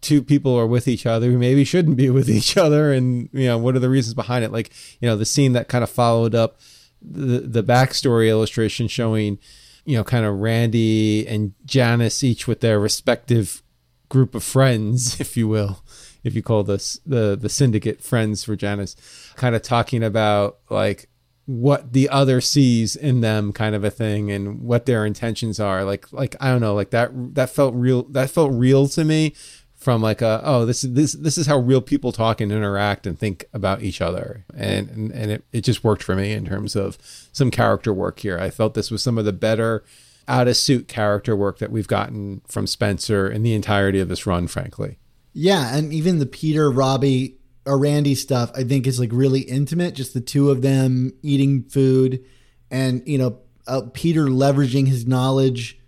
two 0.00 0.22
people 0.22 0.54
are 0.56 0.66
with 0.66 0.86
each 0.86 1.04
other 1.04 1.30
who 1.30 1.38
maybe 1.38 1.64
shouldn't 1.64 1.96
be 1.96 2.10
with 2.10 2.30
each 2.38 2.56
other? 2.56 2.92
And, 2.92 3.28
you 3.32 3.46
know, 3.46 3.58
what 3.58 3.74
are 3.74 3.80
the 3.80 3.90
reasons 3.90 4.14
behind 4.14 4.44
it? 4.44 4.52
Like, 4.52 4.70
you 5.00 5.08
know, 5.08 5.16
the 5.16 5.26
scene 5.26 5.52
that 5.52 5.68
kind 5.68 5.82
of 5.82 5.90
followed 5.90 6.34
up 6.34 6.60
the 7.04 7.40
the 7.40 7.64
backstory 7.64 8.28
illustration 8.28 8.86
showing, 8.86 9.38
you 9.84 9.96
know, 9.96 10.04
kind 10.04 10.24
of 10.24 10.38
Randy 10.38 11.26
and 11.26 11.54
Janice 11.64 12.22
each 12.22 12.46
with 12.46 12.60
their 12.60 12.78
respective 12.78 13.62
group 14.08 14.34
of 14.34 14.44
friends, 14.44 15.20
if 15.20 15.36
you 15.36 15.48
will, 15.48 15.82
if 16.24 16.34
you 16.34 16.42
call 16.42 16.62
this 16.62 17.00
the 17.06 17.36
the 17.40 17.48
syndicate 17.48 18.02
friends 18.02 18.44
for 18.44 18.56
Janice, 18.56 18.96
kind 19.36 19.54
of 19.54 19.62
talking 19.62 20.02
about 20.02 20.58
like 20.70 21.08
what 21.46 21.92
the 21.92 22.08
other 22.08 22.40
sees 22.40 22.94
in 22.94 23.20
them 23.20 23.52
kind 23.52 23.74
of 23.74 23.82
a 23.84 23.90
thing 23.90 24.30
and 24.30 24.60
what 24.62 24.86
their 24.86 25.04
intentions 25.04 25.58
are. 25.58 25.84
Like 25.84 26.12
like 26.12 26.36
i 26.40 26.50
don't 26.50 26.60
know 26.60 26.74
like 26.74 26.90
that 26.90 27.10
that 27.34 27.50
felt 27.50 27.74
real 27.74 28.04
that 28.04 28.30
felt 28.30 28.52
real 28.52 28.88
to 28.88 29.04
me 29.04 29.34
from 29.74 30.00
like 30.00 30.22
a 30.22 30.40
oh 30.44 30.64
this 30.64 30.84
is 30.84 30.92
this 30.92 31.12
this 31.14 31.36
is 31.36 31.48
how 31.48 31.58
real 31.58 31.80
people 31.80 32.12
talk 32.12 32.40
and 32.40 32.52
interact 32.52 33.06
and 33.06 33.18
think 33.18 33.44
about 33.52 33.82
each 33.82 34.00
other. 34.00 34.44
And 34.54 34.88
and, 34.90 35.12
and 35.12 35.30
it, 35.32 35.44
it 35.52 35.60
just 35.62 35.82
worked 35.82 36.02
for 36.02 36.14
me 36.14 36.32
in 36.32 36.46
terms 36.46 36.76
of 36.76 36.98
some 37.32 37.50
character 37.50 37.92
work 37.92 38.20
here. 38.20 38.38
I 38.38 38.50
felt 38.50 38.74
this 38.74 38.90
was 38.90 39.02
some 39.02 39.18
of 39.18 39.24
the 39.24 39.32
better 39.32 39.84
out 40.28 40.46
of 40.46 40.56
suit 40.56 40.86
character 40.86 41.34
work 41.34 41.58
that 41.58 41.72
we've 41.72 41.88
gotten 41.88 42.42
from 42.46 42.68
spencer 42.68 43.28
in 43.28 43.42
the 43.42 43.54
entirety 43.54 43.98
of 43.98 44.08
this 44.08 44.24
run 44.24 44.46
frankly 44.46 44.96
Yeah, 45.32 45.74
and 45.74 45.92
even 45.92 46.18
the 46.18 46.26
Peter, 46.26 46.70
Robbie, 46.70 47.38
or 47.64 47.78
Randy 47.78 48.14
stuff, 48.14 48.50
I 48.54 48.64
think 48.64 48.86
is 48.86 49.00
like 49.00 49.10
really 49.12 49.40
intimate. 49.40 49.94
Just 49.94 50.14
the 50.14 50.20
two 50.20 50.50
of 50.50 50.62
them 50.62 51.12
eating 51.22 51.64
food, 51.64 52.24
and 52.70 53.02
you 53.06 53.18
know, 53.18 53.38
uh, 53.66 53.82
Peter 53.92 54.26
leveraging 54.26 54.88
his 54.88 55.06
knowledge 55.06 55.78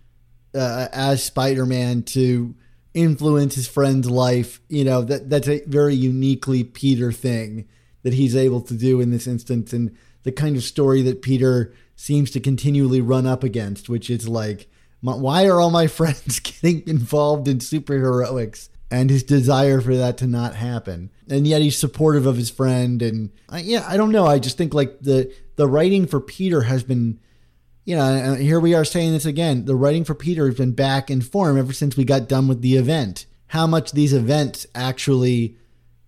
uh, 0.55 0.87
as 0.91 1.23
Spider-Man 1.23 2.03
to 2.03 2.55
influence 2.93 3.55
his 3.55 3.67
friend's 3.67 4.09
life. 4.09 4.61
You 4.69 4.85
know, 4.85 5.01
that 5.03 5.29
that's 5.29 5.47
a 5.47 5.63
very 5.65 5.95
uniquely 5.95 6.63
Peter 6.63 7.11
thing 7.11 7.67
that 8.03 8.13
he's 8.13 8.35
able 8.35 8.61
to 8.61 8.73
do 8.73 9.01
in 9.01 9.11
this 9.11 9.27
instance, 9.27 9.73
and 9.73 9.95
the 10.23 10.31
kind 10.31 10.55
of 10.55 10.63
story 10.63 11.01
that 11.03 11.21
Peter 11.21 11.73
seems 11.95 12.31
to 12.31 12.39
continually 12.39 13.01
run 13.01 13.25
up 13.25 13.43
against, 13.43 13.89
which 13.89 14.09
is 14.09 14.27
like, 14.27 14.67
my, 15.01 15.15
why 15.15 15.45
are 15.45 15.61
all 15.61 15.71
my 15.71 15.87
friends 15.99 16.39
getting 16.39 16.87
involved 16.87 17.47
in 17.47 17.59
superheroics? 17.59 18.69
And 18.91 19.09
his 19.09 19.23
desire 19.23 19.81
for 19.81 19.95
that 19.95 20.17
to 20.19 20.27
not 20.27 20.55
happen, 20.55 21.09
and 21.27 21.47
yet 21.47 21.61
he's 21.63 21.75
supportive 21.75 22.27
of 22.27 22.37
his 22.37 22.51
friend, 22.51 23.01
and 23.01 23.31
I, 23.49 23.61
yeah, 23.61 23.83
I 23.87 23.97
don't 23.97 24.11
know. 24.11 24.27
I 24.27 24.37
just 24.37 24.57
think 24.59 24.75
like 24.75 24.99
the 25.01 25.33
the 25.55 25.67
writing 25.67 26.05
for 26.05 26.21
Peter 26.21 26.61
has 26.61 26.83
been 26.83 27.19
you 27.85 27.95
know, 27.95 28.33
here 28.33 28.59
we 28.59 28.73
are 28.73 28.83
saying 28.83 29.13
this 29.13 29.25
again. 29.25 29.65
The 29.65 29.75
writing 29.75 30.03
for 30.03 30.15
Peter 30.15 30.47
has 30.47 30.55
been 30.55 30.73
back 30.73 31.11
in 31.11 31.21
form 31.21 31.57
ever 31.57 31.71
since 31.71 31.95
we 31.95 32.03
got 32.03 32.27
done 32.27 32.47
with 32.47 32.61
the 32.61 32.75
event. 32.75 33.27
How 33.47 33.67
much 33.67 33.91
these 33.91 34.11
events 34.11 34.65
actually 34.73 35.55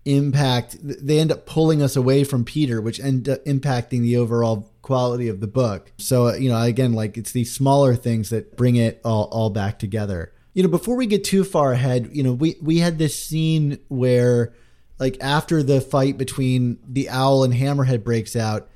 impact, 0.03 0.77
they 0.81 1.19
end 1.19 1.31
up 1.31 1.45
pulling 1.45 1.81
us 1.83 1.95
away 1.95 2.23
from 2.23 2.43
Peter, 2.43 2.81
which 2.81 2.99
end 2.99 3.29
up 3.29 3.45
impacting 3.45 4.01
the 4.01 4.17
overall 4.17 4.71
quality 4.81 5.27
of 5.27 5.39
the 5.39 5.47
book. 5.47 5.91
So, 5.97 6.33
you 6.33 6.49
know, 6.49 6.59
again, 6.61 6.93
like 6.93 7.15
it's 7.15 7.31
these 7.31 7.53
smaller 7.53 7.95
things 7.95 8.29
that 8.31 8.57
bring 8.57 8.75
it 8.75 8.99
all, 9.05 9.25
all 9.25 9.51
back 9.51 9.77
together. 9.77 10.33
You 10.57 10.63
know, 10.63 10.69
before 10.69 10.95
we 10.95 11.05
get 11.05 11.23
too 11.23 11.43
far 11.43 11.71
ahead, 11.71 12.09
you 12.13 12.23
know, 12.23 12.33
we, 12.33 12.55
we 12.59 12.79
had 12.79 12.97
this 12.97 13.13
scene 13.23 13.77
where, 13.89 14.55
like, 14.97 15.15
after 15.21 15.61
the 15.61 15.79
fight 15.79 16.17
between 16.17 16.79
the 16.83 17.09
owl 17.09 17.43
and 17.43 17.53
Hammerhead 17.53 18.03
breaks 18.03 18.35
out, 18.35 18.67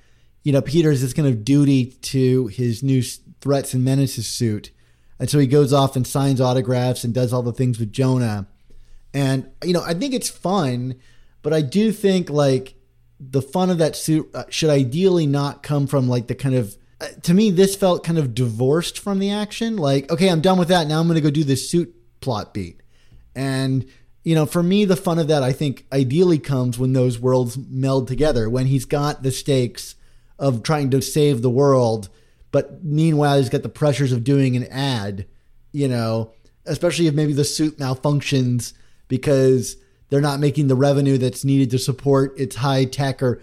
you 0.44 0.54
know, 0.54 0.62
Peter's 0.62 1.02
this 1.02 1.12
kind 1.12 1.28
of 1.28 1.44
duty 1.44 1.88
to 1.88 2.46
his 2.50 2.84
new 2.84 3.02
threats 3.41 3.74
and 3.74 3.84
menaces 3.84 4.28
suit. 4.28 4.70
And 5.17 5.28
so 5.28 5.39
he 5.39 5.48
goes 5.48 5.74
off 5.74 5.96
and 5.96 6.06
signs 6.06 6.39
autographs 6.39 7.04
and 7.04 7.15
does 7.15 7.34
all 7.34 7.41
the 7.41 7.52
things 7.52 7.80
with 7.80 7.91
Jonah. 7.91 8.46
And, 9.12 9.50
you 9.63 9.74
know, 9.74 9.82
I 9.82 9.96
think 9.96 10.13
it's 10.13 10.30
fun, 10.30 11.00
but 11.41 11.52
I 11.52 11.63
do 11.63 11.91
think 11.91 12.30
like 12.30 12.76
the 13.20 13.41
fun 13.41 13.72
of 13.72 13.80
that 13.80 13.96
suit 13.96 14.30
uh, 14.36 14.44
should 14.50 14.70
ideally 14.70 15.26
not 15.26 15.63
come 15.63 15.88
from 15.88 16.08
like 16.08 16.28
the 16.28 16.36
kind 16.36 16.54
of, 16.54 16.78
Uh, 17.02 17.08
to 17.24 17.34
me, 17.34 17.50
this 17.50 17.76
felt 17.76 18.04
kind 18.04 18.20
of 18.20 18.36
divorced 18.36 19.00
from 19.00 19.18
the 19.18 19.32
action. 19.32 19.76
Like, 19.76 20.12
okay, 20.12 20.30
I'm 20.30 20.42
done 20.42 20.60
with 20.60 20.68
that. 20.68 20.88
Now 20.88 21.00
I'm 21.00 21.08
going 21.08 21.16
to 21.16 21.22
go 21.22 21.32
do 21.32 21.44
this 21.44 21.70
suit 21.70 21.94
plot 22.22 22.54
beat. 22.54 22.80
And, 23.36 23.86
you 24.24 24.36
know, 24.36 24.46
for 24.46 24.62
me, 24.62 24.86
the 24.86 24.96
fun 24.96 25.18
of 25.18 25.28
that, 25.28 25.42
I 25.42 25.52
think, 25.52 25.88
ideally 25.92 26.38
comes 26.38 26.78
when 26.78 26.94
those 26.94 27.20
worlds 27.20 27.58
meld 27.58 28.08
together, 28.08 28.50
when 28.50 28.68
he's 28.68 28.86
got 28.86 29.24
the 29.24 29.32
stakes 29.32 29.96
of 30.38 30.64
trying 30.64 30.90
to 30.92 31.02
save 31.02 31.42
the 31.42 31.50
world, 31.50 32.10
but 32.52 32.84
meanwhile 32.84 33.38
he's 33.38 33.50
got 33.50 33.64
the 33.64 33.70
pressures 33.70 34.12
of 34.12 34.24
doing 34.24 34.56
an 34.56 34.66
ad, 34.66 35.26
you 35.72 35.88
know, 35.88 36.34
especially 36.66 37.08
if 37.08 37.14
maybe 37.14 37.34
the 37.34 37.46
suit 37.46 37.78
malfunctions 37.78 38.74
because 39.08 39.78
they're 40.10 40.20
not 40.20 40.40
making 40.40 40.68
the 40.68 40.76
revenue 40.76 41.18
that's 41.18 41.46
needed 41.46 41.70
to 41.72 41.80
support 41.80 42.38
its 42.40 42.58
high 42.58 42.86
tech 42.86 43.22
or 43.22 43.42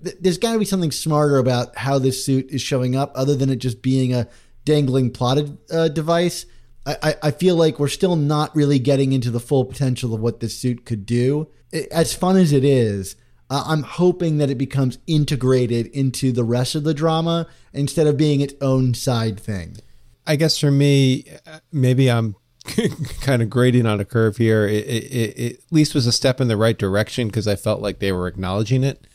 there's 0.00 0.38
got 0.38 0.52
to 0.52 0.58
be 0.58 0.64
something 0.64 0.90
smarter 0.90 1.38
about 1.38 1.76
how 1.76 1.98
this 1.98 2.24
suit 2.24 2.50
is 2.50 2.60
showing 2.60 2.96
up 2.96 3.12
other 3.14 3.34
than 3.34 3.50
it 3.50 3.56
just 3.56 3.82
being 3.82 4.12
a 4.12 4.28
dangling 4.64 5.10
plotted 5.10 5.56
uh, 5.72 5.88
device. 5.88 6.46
I, 6.86 7.14
I, 7.22 7.30
feel 7.30 7.56
like 7.56 7.78
we're 7.78 7.88
still 7.88 8.16
not 8.16 8.56
really 8.56 8.78
getting 8.78 9.12
into 9.12 9.30
the 9.30 9.38
full 9.38 9.66
potential 9.66 10.14
of 10.14 10.20
what 10.20 10.40
this 10.40 10.58
suit 10.58 10.86
could 10.86 11.04
do. 11.04 11.48
It, 11.70 11.88
as 11.92 12.14
fun 12.14 12.36
as 12.36 12.52
it 12.52 12.64
is, 12.64 13.16
uh, 13.50 13.64
I'm 13.66 13.82
hoping 13.82 14.38
that 14.38 14.50
it 14.50 14.56
becomes 14.56 14.98
integrated 15.06 15.88
into 15.88 16.32
the 16.32 16.42
rest 16.42 16.74
of 16.74 16.84
the 16.84 16.94
drama 16.94 17.46
instead 17.74 18.06
of 18.06 18.16
being 18.16 18.40
its 18.40 18.54
own 18.62 18.94
side 18.94 19.38
thing. 19.38 19.76
I 20.26 20.36
guess 20.36 20.58
for 20.58 20.70
me, 20.70 21.26
maybe 21.70 22.10
I'm 22.10 22.34
kind 23.20 23.42
of 23.42 23.50
grading 23.50 23.86
on 23.86 24.00
a 24.00 24.04
curve 24.04 24.36
here. 24.38 24.66
It, 24.66 24.86
it, 24.86 25.38
it, 25.38 25.52
at 25.54 25.72
least 25.72 25.94
was 25.94 26.06
a 26.06 26.12
step 26.12 26.40
in 26.40 26.48
the 26.48 26.56
right 26.56 26.78
direction 26.78 27.28
because 27.28 27.46
I 27.46 27.56
felt 27.56 27.82
like 27.82 27.98
they 27.98 28.12
were 28.12 28.26
acknowledging 28.26 28.84
it. 28.84 29.06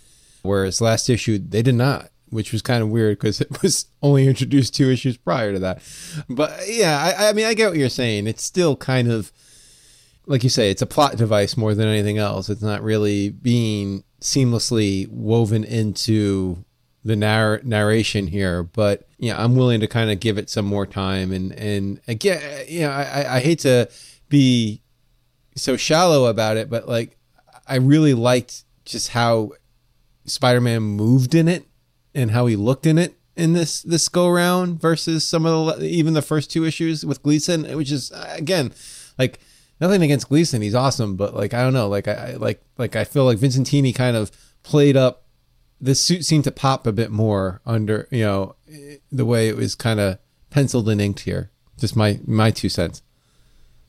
Whereas 0.45 0.81
last 0.81 1.09
issue, 1.09 1.39
they 1.39 1.61
did 1.61 1.75
not, 1.75 2.09
which 2.29 2.51
was 2.51 2.61
kind 2.61 2.81
of 2.81 2.89
weird 2.89 3.17
because 3.17 3.41
it 3.41 3.61
was 3.61 3.85
only 4.01 4.27
introduced 4.27 4.75
two 4.75 4.89
issues 4.89 5.17
prior 5.17 5.53
to 5.53 5.59
that. 5.59 5.81
But 6.29 6.59
yeah, 6.67 7.13
I, 7.17 7.29
I 7.29 7.33
mean, 7.33 7.45
I 7.45 7.53
get 7.53 7.69
what 7.69 7.77
you're 7.77 7.89
saying. 7.89 8.27
It's 8.27 8.43
still 8.43 8.75
kind 8.75 9.11
of, 9.11 9.31
like 10.25 10.43
you 10.43 10.49
say, 10.49 10.71
it's 10.71 10.81
a 10.81 10.87
plot 10.87 11.17
device 11.17 11.57
more 11.57 11.73
than 11.75 11.87
anything 11.87 12.17
else. 12.17 12.49
It's 12.49 12.61
not 12.61 12.83
really 12.83 13.29
being 13.29 14.03
seamlessly 14.21 15.07
woven 15.09 15.63
into 15.63 16.63
the 17.03 17.15
narr- 17.15 17.61
narration 17.63 18.27
here, 18.27 18.63
but 18.63 19.07
yeah, 19.19 19.41
I'm 19.41 19.55
willing 19.55 19.79
to 19.81 19.87
kind 19.87 20.09
of 20.09 20.19
give 20.19 20.39
it 20.39 20.49
some 20.49 20.65
more 20.65 20.87
time. 20.87 21.31
And 21.31 21.51
and 21.53 22.01
again, 22.07 22.65
you 22.67 22.81
know, 22.81 22.89
I, 22.89 23.35
I 23.35 23.39
hate 23.39 23.59
to 23.59 23.87
be 24.27 24.81
so 25.55 25.77
shallow 25.77 26.25
about 26.25 26.57
it, 26.57 26.69
but 26.69 26.87
like 26.87 27.17
I 27.67 27.75
really 27.75 28.15
liked 28.15 28.63
just 28.85 29.09
how 29.09 29.51
Spider-Man 30.25 30.81
moved 30.81 31.35
in 31.35 31.47
it 31.47 31.65
and 32.13 32.31
how 32.31 32.45
he 32.45 32.55
looked 32.55 32.85
in 32.85 32.97
it 32.97 33.15
in 33.35 33.53
this 33.53 33.81
this 33.81 34.07
go 34.09 34.29
round 34.29 34.79
versus 34.79 35.23
some 35.23 35.45
of 35.45 35.79
the 35.79 35.85
even 35.87 36.13
the 36.13 36.21
first 36.21 36.51
two 36.51 36.65
issues 36.65 37.05
with 37.05 37.23
Gleason, 37.23 37.63
which 37.77 37.91
is 37.91 38.11
again 38.29 38.73
like 39.17 39.39
nothing 39.79 40.01
against 40.01 40.29
Gleason, 40.29 40.61
he's 40.61 40.75
awesome, 40.75 41.15
but 41.15 41.35
like 41.35 41.53
I 41.53 41.61
don't 41.61 41.73
know, 41.73 41.89
like 41.89 42.07
I, 42.07 42.35
like 42.35 42.63
like 42.77 42.95
I 42.95 43.03
feel 43.03 43.25
like 43.25 43.37
Vicentini 43.37 43.93
kind 43.93 44.15
of 44.15 44.31
played 44.63 44.97
up 44.97 45.23
the 45.81 45.95
suit 45.95 46.23
seemed 46.25 46.45
to 46.45 46.51
pop 46.51 46.87
a 46.87 46.93
bit 46.93 47.11
more 47.11 47.61
under 47.65 48.07
you 48.11 48.23
know 48.23 48.55
eh, 48.71 48.97
the 49.11 49.25
way 49.25 49.49
it 49.49 49.57
was 49.57 49.75
kind 49.75 49.99
of 49.99 50.17
penciled 50.49 50.89
and 50.89 51.01
inked 51.01 51.21
here. 51.21 51.51
Just 51.77 51.95
my 51.95 52.19
my 52.25 52.51
two 52.51 52.69
cents. 52.69 53.01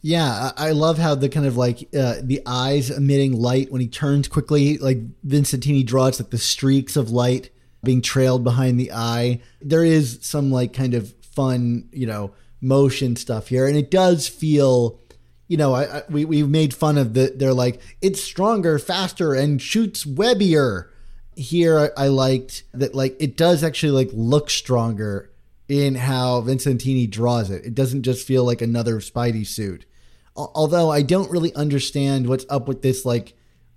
Yeah, 0.07 0.53
I 0.57 0.71
love 0.71 0.99
how 0.99 1.17
the 1.17 1.29
kind 1.29 1.47
of 1.47 1.57
like 1.57 1.89
uh, 1.93 2.19
the 2.23 2.41
eyes 2.47 2.91
emitting 2.91 3.33
light 3.33 3.73
when 3.73 3.81
he 3.81 3.89
turns 3.89 4.29
quickly, 4.29 4.79
like 4.79 4.99
Vicentini 5.27 5.85
draws 5.85 6.21
like 6.21 6.31
the 6.31 6.39
streaks 6.39 6.95
of 6.95 7.11
light 7.11 7.51
being 7.83 8.03
trailed 8.03 8.45
behind 8.45 8.79
the 8.79 8.93
eye. 8.93 9.41
There 9.61 9.85
is 9.85 10.21
some 10.23 10.53
like 10.53 10.73
kind 10.73 10.95
of 10.95 11.13
fun, 11.23 11.89
you 11.91 12.07
know, 12.07 12.31
motion 12.61 13.17
stuff 13.17 13.49
here, 13.49 13.67
and 13.67 13.77
it 13.77 13.91
does 13.91 14.29
feel, 14.29 15.01
you 15.49 15.57
know, 15.57 15.75
I, 15.75 15.99
I 15.99 16.03
we 16.09 16.25
we've 16.25 16.49
made 16.49 16.73
fun 16.73 16.99
of 16.99 17.15
the. 17.15 17.33
They're 17.35 17.53
like 17.53 17.81
it's 18.01 18.23
stronger, 18.23 18.79
faster, 18.79 19.35
and 19.35 19.61
shoots 19.61 20.05
webbier. 20.05 20.87
Here, 21.35 21.91
I, 21.97 22.05
I 22.05 22.07
liked 22.07 22.63
that. 22.75 22.95
Like 22.95 23.17
it 23.19 23.37
does 23.37 23.65
actually 23.65 23.91
like 23.91 24.11
look 24.13 24.51
stronger 24.51 25.33
in 25.69 25.97
how 25.97 26.43
Vicentini 26.43 27.11
draws 27.11 27.51
it. 27.51 27.65
It 27.65 27.75
doesn't 27.75 28.05
just 28.05 28.25
feel 28.25 28.45
like 28.45 28.63
another 28.63 29.01
Spidey 29.01 29.45
suit. 29.45 29.85
Al- 30.37 30.53
Although 30.55 30.91
I 30.91 31.03
don't 31.03 31.31
really 31.31 31.55
understand 31.55 32.29
what's 32.29 32.47
up 32.49 32.69
with 32.69 32.83
this 32.83 33.05
like 33.05 33.35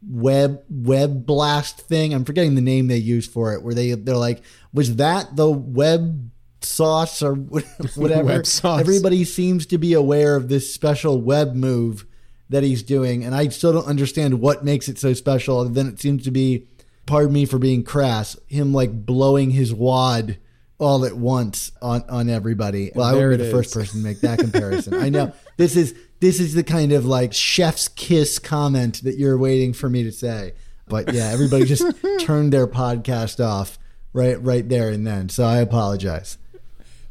web 0.07 0.63
web 0.69 1.25
blast 1.25 1.81
thing. 1.81 2.13
I'm 2.13 2.25
forgetting 2.25 2.55
the 2.55 2.61
name 2.61 2.87
they 2.87 2.97
use 2.97 3.27
for 3.27 3.53
it. 3.53 3.63
Where 3.63 3.73
they 3.73 3.93
they're 3.93 4.15
like, 4.15 4.41
was 4.73 4.95
that 4.97 5.35
the 5.35 5.49
web 5.49 6.31
sauce 6.61 7.21
or 7.21 7.35
whatever? 7.95 8.23
Web 8.23 8.45
sauce. 8.45 8.79
Everybody 8.79 9.23
seems 9.25 9.65
to 9.67 9.77
be 9.77 9.93
aware 9.93 10.35
of 10.35 10.49
this 10.49 10.73
special 10.73 11.21
web 11.21 11.53
move 11.53 12.05
that 12.49 12.63
he's 12.63 12.81
doing, 12.81 13.23
and 13.23 13.35
I 13.35 13.47
still 13.49 13.73
don't 13.73 13.85
understand 13.85 14.41
what 14.41 14.65
makes 14.65 14.89
it 14.89 14.97
so 14.97 15.13
special. 15.13 15.59
Other 15.59 15.69
than 15.69 15.87
it 15.87 15.99
seems 15.99 16.23
to 16.23 16.31
be, 16.31 16.67
pardon 17.05 17.33
me 17.33 17.45
for 17.45 17.59
being 17.59 17.83
crass, 17.83 18.37
him 18.47 18.73
like 18.73 19.05
blowing 19.05 19.51
his 19.51 19.73
wad 19.73 20.37
all 20.79 21.05
at 21.05 21.15
once 21.15 21.71
on 21.81 22.03
on 22.09 22.29
everybody. 22.29 22.91
Well, 22.95 23.05
I 23.05 23.13
would 23.13 23.37
be 23.37 23.43
the 23.43 23.51
first 23.51 23.73
person 23.73 24.01
to 24.01 24.07
make 24.07 24.21
that 24.21 24.39
comparison. 24.39 24.95
I 24.95 25.09
know 25.09 25.33
this 25.59 25.75
is 25.75 25.93
this 26.21 26.39
is 26.39 26.53
the 26.53 26.63
kind 26.63 26.93
of 26.93 27.05
like 27.05 27.33
chef's 27.33 27.89
kiss 27.89 28.39
comment 28.39 29.03
that 29.03 29.17
you're 29.17 29.37
waiting 29.37 29.73
for 29.73 29.89
me 29.89 30.03
to 30.03 30.11
say. 30.11 30.53
But 30.87 31.13
yeah, 31.13 31.27
everybody 31.27 31.65
just 31.65 31.85
turned 32.21 32.53
their 32.53 32.65
podcast 32.65 33.45
off 33.45 33.77
right 34.13 34.41
right 34.41 34.67
there 34.67 34.89
and 34.89 35.05
then. 35.05 35.27
So 35.27 35.43
I 35.43 35.57
apologize. 35.57 36.37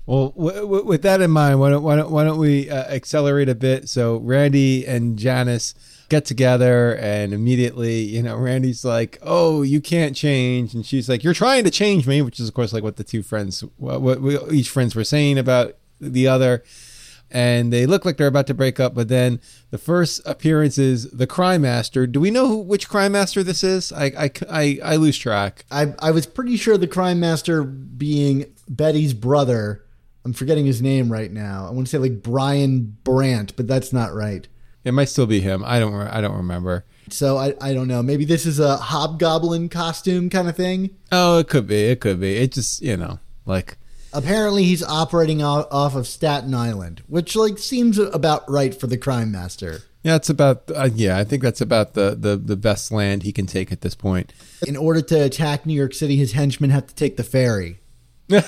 Well, 0.07 0.31
w- 0.31 0.61
w- 0.63 0.85
with 0.87 1.03
that 1.03 1.21
in 1.21 1.31
mind, 1.31 1.61
why 1.61 1.69
don't 1.69 1.83
why 1.83 1.97
don't, 1.97 2.11
why 2.11 2.25
don't 2.25 2.39
we 2.39 2.71
uh, 2.71 2.85
accelerate 2.85 3.51
a 3.51 3.55
bit? 3.55 3.87
So 3.91 4.17
Randy 4.17 4.87
and 4.87 5.19
Janice 5.19 5.75
get 6.09 6.25
together, 6.25 6.97
and 6.97 7.35
immediately, 7.35 8.01
you 8.01 8.23
know, 8.23 8.35
Randy's 8.39 8.83
like, 8.83 9.19
"Oh, 9.21 9.61
you 9.61 9.83
can't 9.83 10.17
change," 10.17 10.73
and 10.73 10.87
she's 10.87 11.07
like, 11.07 11.23
"You're 11.23 11.35
trying 11.35 11.65
to 11.65 11.71
change 11.71 12.07
me," 12.07 12.23
which 12.23 12.41
is, 12.41 12.49
of 12.49 12.55
course, 12.55 12.73
like 12.73 12.83
what 12.83 12.97
the 12.97 13.05
two 13.05 13.23
friends, 13.23 13.63
what, 13.77 14.01
what 14.01 14.23
we, 14.23 14.39
each 14.49 14.71
friends 14.71 14.97
were 14.97 15.05
saying 15.05 15.37
about 15.37 15.77
the 16.01 16.27
other. 16.27 16.65
And 17.31 17.73
they 17.73 17.85
look 17.85 18.05
like 18.05 18.17
they're 18.17 18.27
about 18.27 18.47
to 18.47 18.55
break 18.55 18.81
up, 18.81 18.95
but 18.95 19.09
then 19.09 19.41
the 19.71 19.77
first 19.77 20.23
appearance 20.25 20.79
is 20.79 21.11
the 21.11 21.27
Crime 21.27 21.63
Master. 21.63 22.07
Do 22.07 22.21
we 22.21 22.31
know 22.31 22.49
who, 22.49 22.57
which 22.59 22.89
Crime 22.89 23.13
Master 23.13 23.43
this 23.43 23.63
is? 23.63 23.93
I, 23.93 24.05
I, 24.07 24.31
I, 24.51 24.79
I 24.83 24.97
lose 24.97 25.19
track. 25.19 25.65
I 25.71 25.95
I 25.99 26.11
was 26.11 26.25
pretty 26.27 26.57
sure 26.57 26.79
the 26.79 26.87
crime 26.87 27.21
master 27.21 27.63
being 27.65 28.47
Betty's 28.69 29.13
brother. 29.13 29.85
I'm 30.25 30.33
forgetting 30.33 30.67
his 30.67 30.81
name 30.83 31.11
right 31.13 31.31
now. 31.31 31.67
I 31.67 31.71
want 31.71 31.87
to 31.87 31.91
say 31.91 31.99
like 31.99 32.23
Brian 32.23 32.97
Brandt, 33.05 33.57
but 33.57 33.67
that's 33.67 33.93
not 33.93 34.15
right. 34.15 34.47
It 34.85 34.93
might 34.93 35.09
still 35.09 35.27
be 35.27 35.41
him. 35.41 35.63
I 35.67 35.79
don't. 35.79 35.93
re- 35.93 36.09
I 36.11 36.21
don't 36.21 36.37
remember. 36.37 36.85
So 37.11 37.37
I, 37.37 37.55
I 37.61 37.75
don't 37.75 37.89
know. 37.89 38.03
Maybe 38.03 38.25
this 38.25 38.47
is 38.47 38.59
a 38.59 38.77
hobgoblin 38.77 39.69
costume 39.69 40.31
kind 40.31 40.49
of 40.49 40.57
thing. 40.57 40.91
Oh, 41.13 41.39
it 41.39 41.49
could 41.49 41.67
be. 41.67 41.85
It 41.85 42.01
could 42.01 42.21
be. 42.21 42.37
It 42.37 42.53
just 42.53 42.81
you 42.83 42.97
know 42.97 43.19
like 43.45 43.77
Apparently 44.13 44.65
he's 44.65 44.83
operating 44.83 45.43
off 45.43 45.95
of 45.95 46.07
Staten 46.07 46.55
Island, 46.55 47.03
which 47.07 47.37
like 47.37 47.59
seems 47.59 47.99
about 47.99 48.49
right 48.51 48.75
for 48.79 48.87
the 48.87 48.97
crime 48.97 49.31
master. 49.31 49.83
yeah. 50.03 50.17
It's 50.17 50.31
about 50.31 50.71
uh, 50.75 50.89
yeah. 50.95 51.19
I 51.19 51.25
think 51.25 51.43
that's 51.43 51.61
about 51.61 51.95
the 51.95 52.17
the 52.19 52.37
the 52.37 52.57
best 52.57 52.91
land 52.91 53.23
he 53.23 53.33
can 53.33 53.47
take 53.47 53.71
at 53.73 53.83
this 53.83 53.95
point. 53.95 54.33
In 54.67 54.77
order 54.77 55.03
to 55.03 55.25
attack 55.25 55.67
New 55.67 55.75
York 55.75 55.93
City, 55.95 56.17
his 56.17 56.33
henchmen 56.33 56.71
have 56.71 56.87
to 56.87 56.95
take 56.95 57.17
the 57.17 57.25
ferry. 57.25 57.81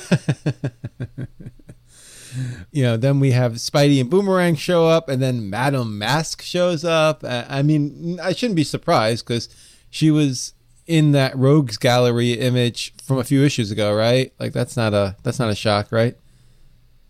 You 2.71 2.85
know. 2.85 2.97
Then 2.97 3.19
we 3.19 3.33
have 3.33 3.55
Spidey 3.55 4.01
and 4.01 4.09
Boomerang 4.09 4.55
show 4.55 4.87
up, 4.87 5.09
and 5.09 5.21
then 5.21 5.51
Madame 5.51 5.99
Masque 5.99 6.43
shows 6.43 6.85
up. 6.85 7.25
I 7.25 7.63
mean, 7.63 8.21
I 8.21 8.33
shouldn't 8.33 8.55
be 8.55 8.63
surprised 8.63 9.27
because 9.27 9.49
she 9.91 10.13
was 10.13 10.55
in 10.91 11.13
that 11.13 11.37
Rogues 11.39 11.77
Gallery 11.77 12.33
image 12.33 12.93
from 13.05 13.19
a 13.19 13.25
few 13.25 13.45
issues 13.45 13.71
ago, 13.71 13.95
right? 13.95 14.33
Like 14.41 14.53
that's 14.53 14.77
not 14.77 14.93
a 14.93 15.17
that's 15.23 15.39
not 15.39 15.49
a 15.49 15.55
shock, 15.55 15.93
right? 15.93 16.17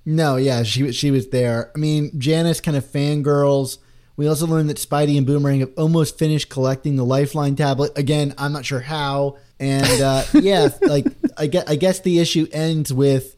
No, 0.04 0.36
yeah, 0.36 0.62
she 0.62 0.82
was- 0.82 0.96
she 0.96 1.10
was 1.10 1.28
there. 1.28 1.70
I 1.74 1.78
mean, 1.78 2.10
Janice 2.18 2.60
kind 2.60 2.76
of 2.76 2.84
fangirls. 2.84 3.78
We 4.16 4.26
also 4.28 4.46
learned 4.46 4.68
that 4.68 4.76
Spidey 4.76 5.16
and 5.16 5.26
Boomerang 5.26 5.60
have 5.60 5.70
almost 5.78 6.18
finished 6.18 6.50
collecting 6.50 6.96
the 6.96 7.04
Lifeline 7.04 7.56
tablet. 7.56 7.92
Again, 7.96 8.34
I'm 8.36 8.52
not 8.52 8.66
sure 8.66 8.80
how. 8.80 9.38
And 9.58 10.02
uh, 10.02 10.24
yeah, 10.34 10.68
like 10.82 11.06
I 11.38 11.46
guess, 11.46 11.64
I 11.66 11.76
guess 11.76 12.00
the 12.00 12.18
issue 12.18 12.46
ends 12.52 12.92
with 12.92 13.34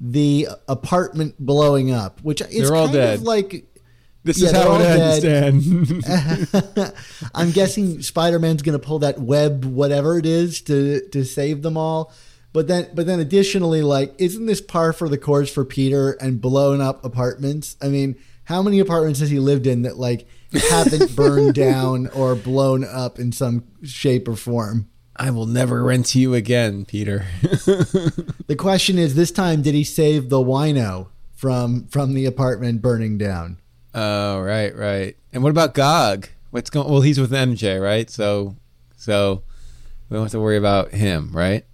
the 0.00 0.48
apartment 0.68 1.36
blowing 1.38 1.92
up, 1.92 2.20
which 2.22 2.40
is 2.40 2.68
They're 2.68 2.76
all 2.76 2.86
kind 2.86 2.94
dead. 2.94 3.14
of 3.18 3.22
like 3.22 3.64
This 4.24 4.40
Yeah, 4.40 4.48
is 4.48 4.52
how 4.56 4.74
it 4.76 4.80
ends, 4.82 5.22
dead. 5.22 6.02
Dan. 6.02 6.92
I'm 7.34 7.50
guessing 7.50 8.00
Spider-Man's 8.02 8.62
going 8.62 8.78
to 8.78 8.84
pull 8.84 8.98
that 9.00 9.20
web, 9.20 9.64
whatever 9.64 10.18
it 10.18 10.26
is, 10.26 10.60
to 10.62 11.06
to 11.10 11.24
save 11.24 11.62
them 11.62 11.76
all. 11.76 12.12
But 12.52 12.66
then, 12.68 12.88
but 12.94 13.06
then, 13.06 13.20
additionally, 13.20 13.82
like, 13.82 14.14
isn't 14.18 14.46
this 14.46 14.60
par 14.60 14.92
for 14.92 15.08
the 15.08 15.18
course 15.18 15.52
for 15.52 15.64
Peter 15.64 16.12
and 16.12 16.40
blowing 16.40 16.80
up 16.80 17.04
apartments? 17.04 17.76
I 17.82 17.88
mean, 17.88 18.16
how 18.44 18.62
many 18.62 18.78
apartments 18.78 19.20
has 19.20 19.28
he 19.30 19.38
lived 19.38 19.66
in 19.66 19.82
that 19.82 19.98
like 19.98 20.26
haven't 20.70 21.14
burned 21.16 21.54
down 21.54 22.06
or 22.08 22.34
blown 22.34 22.84
up 22.84 23.18
in 23.18 23.32
some 23.32 23.64
shape 23.82 24.26
or 24.28 24.36
form? 24.36 24.88
I 25.16 25.30
will 25.30 25.46
never 25.46 25.82
rent 25.84 26.06
to 26.06 26.18
you 26.18 26.34
again, 26.34 26.84
Peter. 26.86 27.26
The 28.46 28.56
question 28.56 28.98
is, 28.98 29.14
this 29.14 29.30
time, 29.30 29.62
did 29.62 29.74
he 29.74 29.84
save 29.84 30.28
the 30.28 30.38
wino 30.38 31.08
from 31.34 31.86
from 31.88 32.14
the 32.14 32.26
apartment 32.26 32.82
burning 32.82 33.16
down? 33.18 33.58
Oh, 33.94 34.40
right, 34.40 34.74
right. 34.74 35.16
And 35.32 35.42
what 35.42 35.50
about 35.50 35.74
Gog? 35.74 36.28
What's 36.50 36.70
going? 36.70 36.90
Well, 36.90 37.00
he's 37.00 37.18
with 37.20 37.30
MJ, 37.32 37.80
right? 37.82 38.08
So, 38.10 38.56
so 38.96 39.42
we 40.08 40.14
don't 40.14 40.24
have 40.24 40.32
to 40.32 40.40
worry 40.40 40.56
about 40.56 40.92
him, 40.92 41.30
right? 41.32 41.64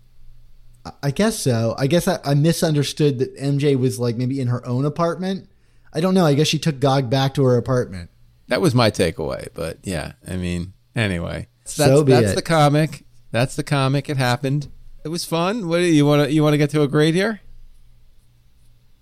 I- 1.02 1.10
guess 1.10 1.38
so. 1.38 1.74
I 1.78 1.86
guess 1.86 2.08
I, 2.08 2.18
I 2.24 2.34
misunderstood 2.34 3.18
that 3.18 3.36
MJ 3.36 3.78
was 3.78 3.98
like 3.98 4.16
maybe 4.16 4.40
in 4.40 4.48
her 4.48 4.66
own 4.66 4.84
apartment. 4.84 5.48
I 5.92 6.00
don't 6.00 6.14
know. 6.14 6.24
I 6.24 6.34
guess 6.34 6.46
she 6.46 6.58
took 6.58 6.80
Gog 6.80 7.10
back 7.10 7.34
to 7.34 7.44
her 7.44 7.56
apartment. 7.56 8.10
That 8.48 8.60
was 8.60 8.74
my 8.74 8.90
takeaway. 8.90 9.48
But 9.54 9.78
yeah, 9.82 10.12
I 10.26 10.36
mean, 10.36 10.72
anyway, 10.96 11.48
that's, 11.64 11.74
So 11.76 12.02
be 12.04 12.12
that's 12.12 12.32
it. 12.32 12.36
the 12.36 12.42
comic. 12.42 13.04
That's 13.30 13.56
the 13.56 13.62
comic. 13.62 14.08
It 14.08 14.16
happened. 14.16 14.68
It 15.04 15.08
was 15.08 15.24
fun. 15.24 15.68
What 15.68 15.78
do 15.78 15.84
you 15.84 16.04
want 16.06 16.24
to? 16.24 16.32
You 16.32 16.42
want 16.42 16.54
to 16.54 16.58
get 16.58 16.70
to 16.70 16.82
a 16.82 16.88
grade 16.88 17.14
here? 17.14 17.40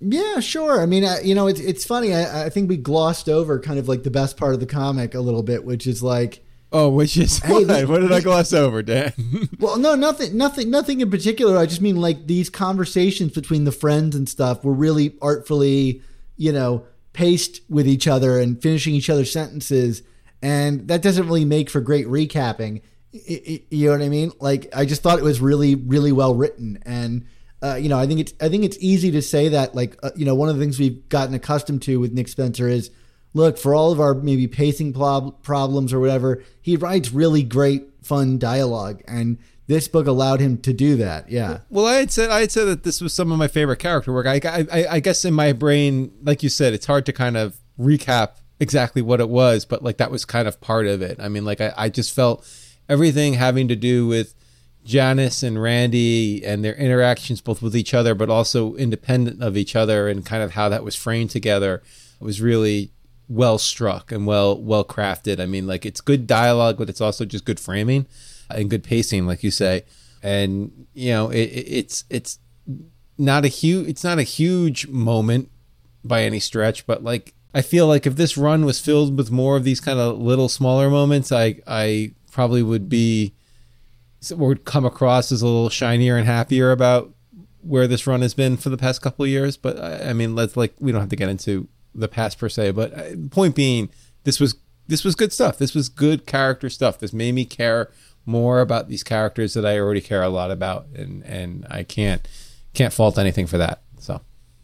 Yeah, 0.01 0.41
sure. 0.41 0.81
I 0.81 0.87
mean, 0.87 1.05
I, 1.05 1.21
you 1.23 1.35
know, 1.35 1.47
it's 1.49 1.61
it's 1.61 1.85
funny. 1.85 2.15
I, 2.15 2.47
I 2.47 2.49
think 2.51 2.69
we 2.69 2.77
glossed 2.77 3.29
over 3.29 3.59
kind 3.59 3.79
of 3.79 3.89
like 3.89 4.05
the 4.05 4.11
best 4.11 4.37
part 4.37 4.55
of 4.55 4.61
the 4.61 4.67
comic 4.67 5.15
a 5.15 5.21
little 5.21 5.43
bit, 5.43 5.65
which 5.65 5.87
is 5.87 6.03
like, 6.03 6.45
Oh, 6.71 6.89
which 6.91 7.17
is 7.17 7.39
Hey, 7.39 7.53
what? 7.65 7.67
the- 7.67 7.87
what 7.87 8.01
did 8.01 8.13
I 8.13 8.21
gloss 8.21 8.53
over, 8.53 8.83
Dan? 8.83 9.13
well, 9.59 9.79
no, 9.79 9.95
nothing, 9.97 10.37
nothing, 10.37 10.71
nothing 10.71 11.01
in 11.01 11.11
particular. 11.11 11.57
I 11.59 11.67
just 11.67 11.81
mean 11.81 11.97
like 11.97 12.27
these 12.27 12.49
conversations 12.51 13.33
between 13.33 13.65
the 13.65 13.73
friends 13.73 14.15
and 14.15 14.29
stuff 14.29 14.63
were 14.65 14.75
really 14.75 15.17
artfully, 15.21 16.03
you 16.37 16.53
know, 16.53 16.85
paced 17.13 17.63
with 17.69 17.89
each 17.89 18.07
other 18.07 18.39
and 18.39 18.63
finishing 18.63 18.95
each 18.95 19.11
other's 19.11 19.33
sentences, 19.33 20.03
and 20.43 20.87
that 20.87 21.03
doesn't 21.03 21.27
really 21.27 21.45
make 21.45 21.69
for 21.71 21.81
great 21.81 22.07
recapping. 22.07 22.83
I- 23.15 23.43
I- 23.49 23.63
you 23.71 23.87
know 23.87 23.93
what 23.93 24.03
I 24.03 24.09
mean? 24.11 24.31
Like, 24.39 24.69
I 24.77 24.85
just 24.85 25.03
thought 25.03 25.19
it 25.19 25.25
was 25.25 25.41
really, 25.41 25.75
really 25.75 26.13
well 26.13 26.35
written, 26.37 26.79
and 26.87 27.25
uh, 27.63 27.75
you 27.75 27.89
know, 27.89 27.99
I 27.99 28.07
think 28.07 28.21
it's, 28.21 28.35
I 28.41 28.49
think 28.49 28.65
it's 28.65 28.79
easy 28.81 29.11
to 29.13 29.23
say 29.23 29.49
that. 29.49 29.75
Like, 29.75 29.97
uh, 30.03 30.11
you 30.15 30.25
know, 30.25 30.35
one 30.35 30.49
of 30.49 30.57
the 30.57 30.63
things 30.63 30.79
we've 30.79 31.09
gotten 31.09 31.35
accustomed 31.35 31.83
to 31.83 31.99
with 31.99 32.13
Nick 32.13 32.29
Spencer 32.29 32.69
is 32.69 32.91
look 33.35 33.59
for 33.59 33.75
all 33.75 33.93
of 33.93 34.01
our 34.01 34.15
maybe 34.15 34.47
pacing 34.47 34.93
prob- 34.93 35.43
problems 35.43 35.93
or 35.93 36.01
whatever 36.01 36.43
he 36.61 36.77
writes 36.77 37.13
really 37.13 37.43
great 37.43 37.85
fun 38.03 38.39
dialogue 38.39 39.03
and 39.07 39.39
this 39.67 39.87
book 39.87 40.07
allowed 40.07 40.41
him 40.41 40.57
to 40.57 40.73
do 40.73 40.97
that 40.97 41.31
yeah 41.31 41.59
Well, 41.69 41.87
I 41.87 41.97
had 41.97 42.11
said 42.11 42.31
I 42.31 42.41
had 42.41 42.51
said 42.51 42.65
that 42.65 42.85
this 42.85 43.01
was 43.01 43.13
some 43.13 43.31
of 43.31 43.39
my 43.39 43.49
favorite 43.49 43.79
character 43.79 44.13
work. 44.13 44.27
I, 44.27 44.41
I, 44.73 44.87
I 44.93 45.01
guess 45.01 45.25
in 45.25 45.35
my 45.35 45.53
brain, 45.53 46.13
like 46.23 46.43
you 46.43 46.49
said, 46.49 46.73
it's 46.73 46.87
hard 46.87 47.05
to 47.07 47.13
kind 47.13 47.37
of 47.37 47.59
recap 47.79 48.37
exactly 48.61 49.03
what 49.03 49.21
it 49.21 49.29
was, 49.29 49.65
but 49.65 49.83
like 49.83 49.99
that 49.99 50.11
was 50.11 50.25
kind 50.25 50.49
of 50.49 50.61
part 50.61 50.87
of 50.87 51.03
it. 51.03 51.21
I 51.21 51.29
mean, 51.29 51.45
like 51.45 51.61
I, 51.61 51.73
I 51.77 51.89
just 51.91 52.15
felt 52.15 52.49
everything 52.89 53.35
having 53.35 53.69
to 53.69 53.77
do 53.77 54.07
with 54.07 54.35
Janice 54.89 55.43
and 55.43 55.61
Randy 55.61 56.43
and 56.43 56.65
their 56.65 56.75
interactions 56.75 57.43
both 57.43 57.61
with 57.61 57.77
each 57.77 57.93
other, 57.93 58.15
but 58.15 58.31
also 58.31 58.75
independent 58.77 59.43
of 59.43 59.55
each 59.55 59.77
other, 59.77 60.09
and 60.09 60.25
kind 60.25 60.43
of 60.43 60.53
how 60.53 60.71
that 60.71 60.83
was 60.83 60.97
framed 60.97 61.29
together 61.29 61.83
was 62.21 62.41
really 62.41 62.91
well 63.29 63.59
struck 63.59 64.11
and 64.11 64.27
well 64.27 64.59
well 64.59 64.87
crafted. 64.87 65.41
I 65.41 65.45
mean, 65.47 65.67
like 65.67 65.85
it's 65.85 66.01
good 66.01 66.27
dialogue, 66.27 66.79
but 66.79 66.89
it's 66.89 67.03
also 67.03 67.27
just 67.27 67.45
good 67.45 67.61
framing 67.61 68.07
and 68.49 68.71
good 68.71 68.83
pacing, 68.83 69.27
like 69.27 69.45
you 69.45 69.51
say. 69.51 69.85
And 70.23 70.87
you 70.95 71.11
know, 71.11 71.29
it, 71.29 71.43
it, 71.43 71.67
it's 71.69 72.05
it's 72.09 72.39
not 73.19 73.45
a 73.45 73.49
huge 73.49 73.89
it's 73.89 74.05
not 74.05 74.19
a 74.19 74.23
huge 74.23 74.89
moment 74.89 75.51
by 76.03 76.23
any 76.23 76.41
stretch, 76.41 76.87
but 76.87 77.05
like 77.05 77.35
I 77.53 77.61
feel 77.61 77.87
like 77.87 78.07
if 78.07 78.17
this 78.17 78.39
run 78.39 78.65
was 78.65 78.81
filled 78.81 79.19
with 79.19 79.31
more 79.31 79.55
of 79.59 79.65
these 79.65 79.81
kind 79.81 79.99
of 79.99 80.19
little 80.19 80.49
smaller 80.49 80.89
moments, 80.89 81.31
I 81.31 81.61
I 81.67 82.13
probably 82.33 82.63
would 82.63 82.89
be 82.89 83.35
would 84.31 84.65
come 84.65 84.85
across 84.85 85.31
as 85.33 85.43
a 85.43 85.47
little 85.47 85.71
shinier 85.71 86.17
and 86.17 86.27
happier 86.27 86.73
about 86.73 87.13
where 87.61 87.87
this 87.87 88.07
run 88.07 88.23
has 88.23 88.35
been 88.35 88.57
for 88.57 88.71
the 88.71 88.77
past 88.77 89.03
couple 89.03 89.25
of 89.25 89.31
years. 89.31 89.57
But 89.57 89.79
I, 89.79 90.13
mean, 90.13 90.35
let's 90.35 90.57
like 90.57 90.75
we 90.81 90.93
don't 90.93 91.01
have 91.01 91.11
to 91.11 91.17
get 91.17 91.29
into 91.29 91.69
the 91.95 92.09
past 92.09 92.39
per 92.39 92.49
se. 92.49 92.73
But 92.73 92.95
uh, 92.95 93.17
point 93.31 93.55
being, 93.55 93.91
this 94.25 94.41
was 94.41 94.57
this 94.87 95.05
was 95.05 95.15
good 95.15 95.33
stuff. 95.33 95.59
This 95.59 95.75
was 95.75 95.89
good 95.89 96.27
character 96.27 96.71
stuff. 96.71 96.99
This 96.99 97.13
made 97.13 97.35
me 97.35 97.45
care 97.45 97.91
more 98.27 98.61
about 98.61 98.89
these 98.89 99.03
characters 99.03 99.55
that 99.55 99.65
I 99.65 99.79
already 99.79 100.01
care 100.01 100.23
a 100.23 100.29
lot 100.29 100.51
about, 100.51 100.87
and 100.95 101.25
and 101.25 101.67
I 101.71 101.83
can't 101.83 102.27
can't 102.75 102.93
fault 102.93 103.19
anything 103.19 103.47
for 103.47 103.59
that. 103.59 103.83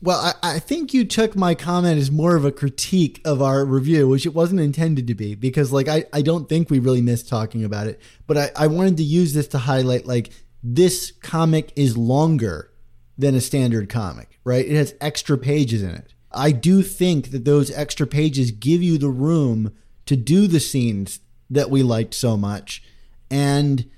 Well 0.04 0.18
I, 0.42 0.56
I 0.56 0.58
think 0.58 0.94
you 0.94 1.04
took 1.04 1.34
my 1.34 1.54
comment 1.54 1.98
as 1.98 2.10
more 2.10 2.36
of 2.36 2.44
a 2.44 2.52
critique 2.52 3.20
of 3.24 3.42
our 3.42 3.64
review 3.64 4.08
which 4.08 4.26
it 4.26 4.34
wasn't 4.34 4.60
intended 4.60 5.06
to 5.06 5.14
be 5.14 5.34
because 5.34 5.72
like 5.72 5.88
i, 5.88 6.04
I 6.12 6.22
don't 6.22 6.48
think 6.48 6.70
we 6.70 6.78
really 6.78 7.02
missed 7.02 7.28
talking 7.28 7.64
about 7.64 7.86
it. 7.86 8.00
But 8.26 8.36
I, 8.38 8.50
I 8.54 8.66
wanted 8.68 8.98
to 8.98 9.02
use 9.02 9.34
this 9.34 9.48
to 9.48 9.58
highlight 9.58 10.06
like 10.06 10.30
this 10.62 11.10
comic 11.10 11.72
is 11.74 11.96
longer 11.96 12.70
than 13.18 13.34
a 13.34 13.40
standard 13.40 13.88
comic 13.88 14.34
right? 14.44 14.66
It 14.66 14.76
has 14.76 14.94
extra 15.00 15.36
pages 15.36 15.82
in 15.82 15.90
it. 15.90 16.14
I 16.30 16.52
do 16.52 16.82
think 16.82 17.30
that 17.30 17.44
those 17.44 17.70
extra 17.70 18.06
pages 18.06 18.50
give 18.50 18.82
you 18.82 18.98
the 18.98 19.08
room 19.08 19.74
to 20.06 20.16
do 20.16 20.46
the 20.46 20.60
scenes 20.60 21.20
that 21.50 21.70
we 21.70 21.82
liked 21.82 22.14
so 22.14 22.36
much. 22.36 22.82
And 23.30 23.90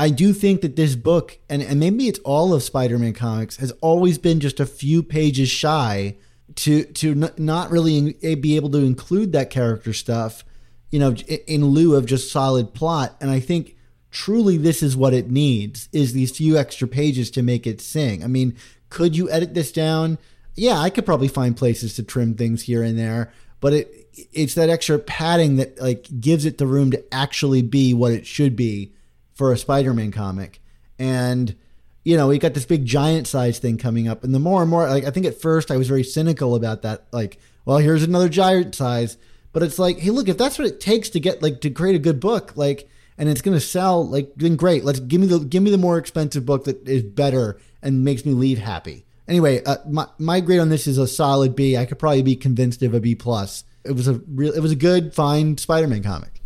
I 0.00 0.08
do 0.08 0.32
think 0.32 0.62
that 0.62 0.76
this 0.76 0.94
book, 0.96 1.38
and, 1.50 1.60
and 1.62 1.78
maybe 1.78 2.08
it's 2.08 2.18
all 2.20 2.54
of 2.54 2.62
Spider-Man 2.62 3.12
comics, 3.12 3.56
has 3.58 3.70
always 3.82 4.16
been 4.16 4.40
just 4.40 4.58
a 4.58 4.64
few 4.64 5.02
pages 5.02 5.50
shy 5.50 6.16
to 6.56 6.84
to 6.84 7.10
n- 7.10 7.30
not 7.36 7.70
really 7.70 7.98
in- 7.98 8.14
eh, 8.22 8.34
be 8.34 8.56
able 8.56 8.70
to 8.70 8.78
include 8.78 9.32
that 9.32 9.50
character 9.50 9.92
stuff, 9.92 10.42
you 10.90 10.98
know, 10.98 11.14
i- 11.28 11.42
in 11.46 11.66
lieu 11.66 11.94
of 11.96 12.06
just 12.06 12.32
solid 12.32 12.72
plot. 12.72 13.14
And 13.20 13.30
I 13.30 13.40
think 13.40 13.76
truly 14.10 14.56
this 14.56 14.82
is 14.82 14.96
what 14.96 15.12
it 15.12 15.30
needs 15.30 15.88
is 15.92 16.12
these 16.12 16.30
few 16.30 16.56
extra 16.56 16.88
pages 16.88 17.30
to 17.32 17.42
make 17.42 17.66
it 17.66 17.80
sing. 17.82 18.24
I 18.24 18.26
mean, 18.26 18.54
could 18.88 19.16
you 19.18 19.30
edit 19.30 19.52
this 19.54 19.70
down? 19.70 20.16
Yeah, 20.56 20.78
I 20.80 20.88
could 20.90 21.06
probably 21.06 21.28
find 21.28 21.56
places 21.56 21.94
to 21.94 22.02
trim 22.02 22.34
things 22.34 22.62
here 22.62 22.82
and 22.82 22.98
there, 22.98 23.32
but 23.60 23.72
it 23.74 23.96
it's 24.32 24.54
that 24.54 24.70
extra 24.70 24.98
padding 24.98 25.56
that 25.56 25.80
like 25.80 26.08
gives 26.20 26.44
it 26.46 26.56
the 26.58 26.66
room 26.66 26.90
to 26.90 27.04
actually 27.14 27.62
be 27.62 27.92
what 27.92 28.12
it 28.12 28.26
should 28.26 28.56
be 28.56 28.92
for 29.40 29.54
a 29.54 29.56
Spider-Man 29.56 30.12
comic. 30.12 30.60
And 30.98 31.56
you 32.04 32.14
know, 32.14 32.28
we 32.28 32.38
got 32.38 32.52
this 32.52 32.66
big 32.66 32.84
giant 32.84 33.26
size 33.26 33.58
thing 33.58 33.78
coming 33.78 34.06
up, 34.06 34.22
and 34.22 34.34
the 34.34 34.38
more 34.38 34.60
and 34.60 34.70
more, 34.70 34.86
like 34.86 35.04
I 35.04 35.10
think 35.10 35.24
at 35.24 35.40
first 35.40 35.70
I 35.70 35.78
was 35.78 35.88
very 35.88 36.04
cynical 36.04 36.54
about 36.54 36.82
that. 36.82 37.06
Like, 37.10 37.38
well, 37.64 37.78
here's 37.78 38.02
another 38.02 38.28
giant 38.28 38.74
size, 38.74 39.16
but 39.54 39.62
it's 39.62 39.78
like, 39.78 39.98
hey, 39.98 40.10
look, 40.10 40.28
if 40.28 40.36
that's 40.36 40.58
what 40.58 40.68
it 40.68 40.78
takes 40.78 41.08
to 41.10 41.20
get 41.20 41.40
like 41.40 41.62
to 41.62 41.70
create 41.70 41.96
a 41.96 41.98
good 41.98 42.20
book, 42.20 42.52
like, 42.54 42.86
and 43.16 43.30
it's 43.30 43.40
gonna 43.40 43.60
sell, 43.60 44.06
like, 44.06 44.30
then 44.36 44.56
great. 44.56 44.84
Let's 44.84 45.00
give 45.00 45.22
me 45.22 45.26
the 45.26 45.38
give 45.38 45.62
me 45.62 45.70
the 45.70 45.78
more 45.78 45.96
expensive 45.96 46.44
book 46.44 46.64
that 46.64 46.86
is 46.86 47.02
better 47.02 47.58
and 47.82 48.04
makes 48.04 48.26
me 48.26 48.34
leave 48.34 48.58
happy. 48.58 49.06
Anyway, 49.26 49.64
uh, 49.64 49.78
my 49.88 50.06
my 50.18 50.40
grade 50.40 50.60
on 50.60 50.68
this 50.68 50.86
is 50.86 50.98
a 50.98 51.06
solid 51.06 51.56
B. 51.56 51.78
I 51.78 51.86
could 51.86 51.98
probably 51.98 52.22
be 52.22 52.36
convinced 52.36 52.82
of 52.82 52.92
a 52.92 53.00
B 53.00 53.14
plus. 53.14 53.64
It 53.84 53.92
was 53.92 54.06
a 54.06 54.20
real, 54.28 54.52
it 54.52 54.60
was 54.60 54.72
a 54.72 54.76
good, 54.76 55.14
fine 55.14 55.56
Spider-Man 55.56 56.02
comic. 56.02 56.42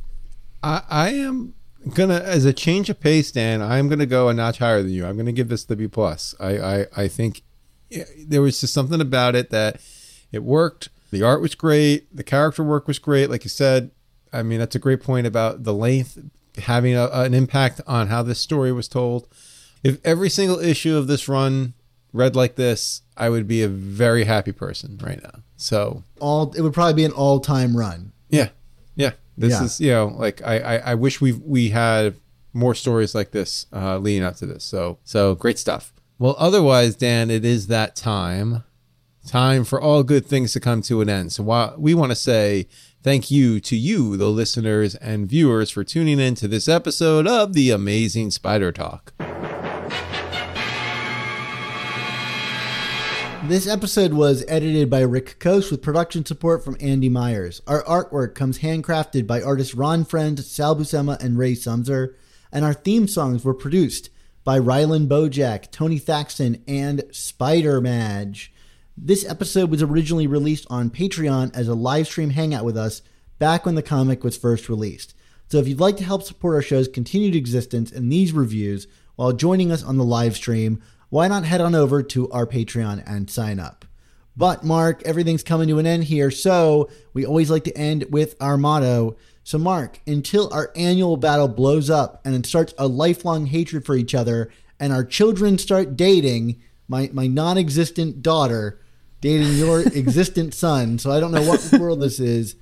I, 0.62 0.82
I 0.88 1.08
am 1.10 1.54
gonna 1.92 2.18
as 2.18 2.44
a 2.44 2.52
change 2.52 2.88
of 2.90 3.00
pace, 3.00 3.30
Dan. 3.32 3.60
I'm 3.62 3.88
gonna 3.88 4.06
go 4.06 4.28
a 4.28 4.34
notch 4.34 4.58
higher 4.58 4.82
than 4.82 4.92
you. 4.92 5.06
I'm 5.06 5.16
gonna 5.16 5.32
give 5.32 5.48
this 5.48 5.64
the 5.64 5.76
B 5.76 5.88
plus. 5.88 6.34
I 6.40 6.58
I, 6.58 6.86
I 6.96 7.08
think 7.08 7.42
there 8.26 8.42
was 8.42 8.60
just 8.60 8.74
something 8.74 9.00
about 9.00 9.34
it 9.34 9.50
that 9.50 9.80
it 10.32 10.42
worked. 10.42 10.88
The 11.10 11.22
art 11.22 11.40
was 11.40 11.54
great. 11.54 12.14
The 12.14 12.24
character 12.24 12.64
work 12.64 12.88
was 12.88 12.98
great. 12.98 13.30
Like 13.30 13.44
you 13.44 13.50
said, 13.50 13.90
I 14.32 14.42
mean 14.42 14.58
that's 14.58 14.74
a 14.74 14.80
great 14.80 15.02
point 15.02 15.26
about 15.26 15.64
the 15.64 15.74
length 15.74 16.18
having 16.58 16.94
a, 16.94 17.08
an 17.08 17.34
impact 17.34 17.80
on 17.86 18.08
how 18.08 18.22
this 18.22 18.38
story 18.38 18.72
was 18.72 18.88
told. 18.88 19.28
If 19.82 19.98
every 20.04 20.30
single 20.30 20.58
issue 20.58 20.96
of 20.96 21.06
this 21.06 21.28
run 21.28 21.74
read 22.12 22.34
like 22.36 22.54
this, 22.54 23.02
I 23.16 23.28
would 23.28 23.46
be 23.46 23.62
a 23.62 23.68
very 23.68 24.24
happy 24.24 24.52
person 24.52 24.98
right 25.02 25.22
now. 25.22 25.42
So 25.56 26.04
all 26.20 26.52
it 26.56 26.62
would 26.62 26.72
probably 26.72 26.94
be 26.94 27.04
an 27.04 27.12
all-time 27.12 27.76
run. 27.76 28.12
Yeah, 28.28 28.48
yeah. 28.96 29.12
This 29.36 29.52
Yeah. 29.52 29.64
is 29.64 29.80
you 29.80 29.90
know 29.90 30.06
like 30.16 30.42
I, 30.44 30.58
I 30.58 30.76
I 30.76 30.94
wish 30.94 31.20
we 31.20 31.32
we 31.32 31.70
had 31.70 32.14
more 32.52 32.74
stories 32.74 33.14
like 33.14 33.32
this 33.32 33.66
uh, 33.72 33.98
leading 33.98 34.22
up 34.22 34.36
to 34.36 34.46
this. 34.46 34.64
So 34.64 34.98
so 35.04 35.34
great 35.34 35.58
stuff. 35.58 35.92
Well, 36.18 36.36
otherwise, 36.38 36.94
Dan, 36.94 37.30
it 37.30 37.44
is 37.44 37.66
that 37.66 37.96
time. 37.96 38.62
Time 39.26 39.64
for 39.64 39.80
all 39.80 40.02
good 40.02 40.26
things 40.26 40.52
to 40.52 40.60
come 40.60 40.82
to 40.82 41.00
an 41.00 41.08
end. 41.08 41.32
So 41.32 41.42
while 41.42 41.74
we 41.78 41.94
want 41.94 42.12
to 42.12 42.16
say 42.16 42.68
thank 43.02 43.30
you 43.30 43.58
to 43.60 43.74
you, 43.74 44.16
the 44.18 44.28
listeners 44.28 44.94
and 44.96 45.26
viewers, 45.26 45.70
for 45.70 45.82
tuning 45.82 46.20
in 46.20 46.34
to 46.36 46.46
this 46.46 46.68
episode 46.68 47.26
of 47.26 47.54
the 47.54 47.70
Amazing 47.70 48.32
Spider 48.32 48.70
Talk. 48.70 49.13
This 53.46 53.66
episode 53.66 54.14
was 54.14 54.42
edited 54.48 54.88
by 54.88 55.00
Rick 55.02 55.38
Coase 55.38 55.70
with 55.70 55.82
production 55.82 56.24
support 56.24 56.64
from 56.64 56.78
Andy 56.80 57.10
Myers. 57.10 57.60
Our 57.66 57.82
artwork 57.84 58.34
comes 58.34 58.60
handcrafted 58.60 59.26
by 59.26 59.42
artists 59.42 59.74
Ron 59.74 60.06
Frenz, 60.06 60.46
Sal 60.46 60.74
Buscema, 60.74 61.22
and 61.22 61.36
Ray 61.36 61.52
Sumser. 61.52 62.14
And 62.50 62.64
our 62.64 62.72
theme 62.72 63.06
songs 63.06 63.44
were 63.44 63.52
produced 63.52 64.08
by 64.44 64.58
Rylan 64.58 65.08
Bojack, 65.08 65.70
Tony 65.70 65.98
Thaxton, 65.98 66.64
and 66.66 67.04
Spider 67.10 67.82
Madge. 67.82 68.50
This 68.96 69.28
episode 69.28 69.70
was 69.70 69.82
originally 69.82 70.26
released 70.26 70.66
on 70.70 70.88
Patreon 70.88 71.54
as 71.54 71.68
a 71.68 71.74
live 71.74 72.06
stream 72.06 72.30
hangout 72.30 72.64
with 72.64 72.78
us 72.78 73.02
back 73.38 73.66
when 73.66 73.74
the 73.74 73.82
comic 73.82 74.24
was 74.24 74.38
first 74.38 74.70
released. 74.70 75.14
So 75.48 75.58
if 75.58 75.68
you'd 75.68 75.80
like 75.80 75.98
to 75.98 76.04
help 76.04 76.22
support 76.22 76.54
our 76.54 76.62
show's 76.62 76.88
continued 76.88 77.36
existence 77.36 77.92
and 77.92 78.10
these 78.10 78.32
reviews 78.32 78.86
while 79.16 79.32
joining 79.32 79.70
us 79.70 79.84
on 79.84 79.98
the 79.98 80.04
live 80.04 80.34
stream, 80.34 80.82
why 81.14 81.28
not 81.28 81.44
head 81.44 81.60
on 81.60 81.76
over 81.76 82.02
to 82.02 82.28
our 82.30 82.44
Patreon 82.44 83.00
and 83.06 83.30
sign 83.30 83.60
up? 83.60 83.84
But 84.36 84.64
Mark, 84.64 85.00
everything's 85.04 85.44
coming 85.44 85.68
to 85.68 85.78
an 85.78 85.86
end 85.86 86.02
here, 86.02 86.32
so 86.32 86.90
we 87.12 87.24
always 87.24 87.52
like 87.52 87.62
to 87.64 87.78
end 87.78 88.06
with 88.10 88.34
our 88.40 88.58
motto. 88.58 89.16
So 89.44 89.56
Mark, 89.56 90.00
until 90.08 90.52
our 90.52 90.72
annual 90.74 91.16
battle 91.16 91.46
blows 91.46 91.88
up 91.88 92.20
and 92.24 92.34
it 92.34 92.46
starts 92.46 92.74
a 92.78 92.88
lifelong 92.88 93.46
hatred 93.46 93.86
for 93.86 93.94
each 93.94 94.12
other 94.12 94.50
and 94.80 94.92
our 94.92 95.04
children 95.04 95.56
start 95.56 95.96
dating, 95.96 96.60
my, 96.88 97.08
my 97.12 97.28
non-existent 97.28 98.20
daughter 98.20 98.80
dating 99.20 99.52
your 99.52 99.82
existent 99.94 100.52
son, 100.52 100.98
so 100.98 101.12
I 101.12 101.20
don't 101.20 101.30
know 101.30 101.48
what 101.48 101.78
world 101.78 102.00
this 102.00 102.18
is, 102.18 102.56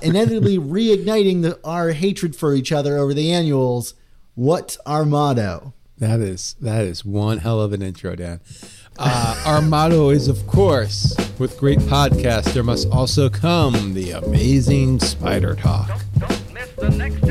inevitably 0.00 0.58
reigniting 0.58 1.42
the, 1.42 1.58
our 1.64 1.90
hatred 1.90 2.36
for 2.36 2.54
each 2.54 2.70
other 2.70 2.98
over 2.98 3.12
the 3.12 3.32
annuals, 3.32 3.94
what's 4.36 4.78
our 4.86 5.04
motto? 5.04 5.72
That 5.98 6.20
is 6.20 6.56
that 6.60 6.84
is 6.84 7.04
one 7.04 7.38
hell 7.38 7.60
of 7.60 7.72
an 7.72 7.80
intro, 7.82 8.14
Dan. 8.14 8.40
Uh, 8.98 9.42
our 9.46 9.62
motto 9.62 10.10
is, 10.10 10.28
of 10.28 10.46
course, 10.46 11.16
with 11.38 11.58
great 11.58 11.78
podcasts, 11.80 12.52
there 12.52 12.62
must 12.62 12.88
also 12.90 13.28
come 13.28 13.94
the 13.94 14.10
amazing 14.12 15.00
spider 15.00 15.54
talk. 15.54 16.00
Don't 16.76 16.96
next 16.98 17.25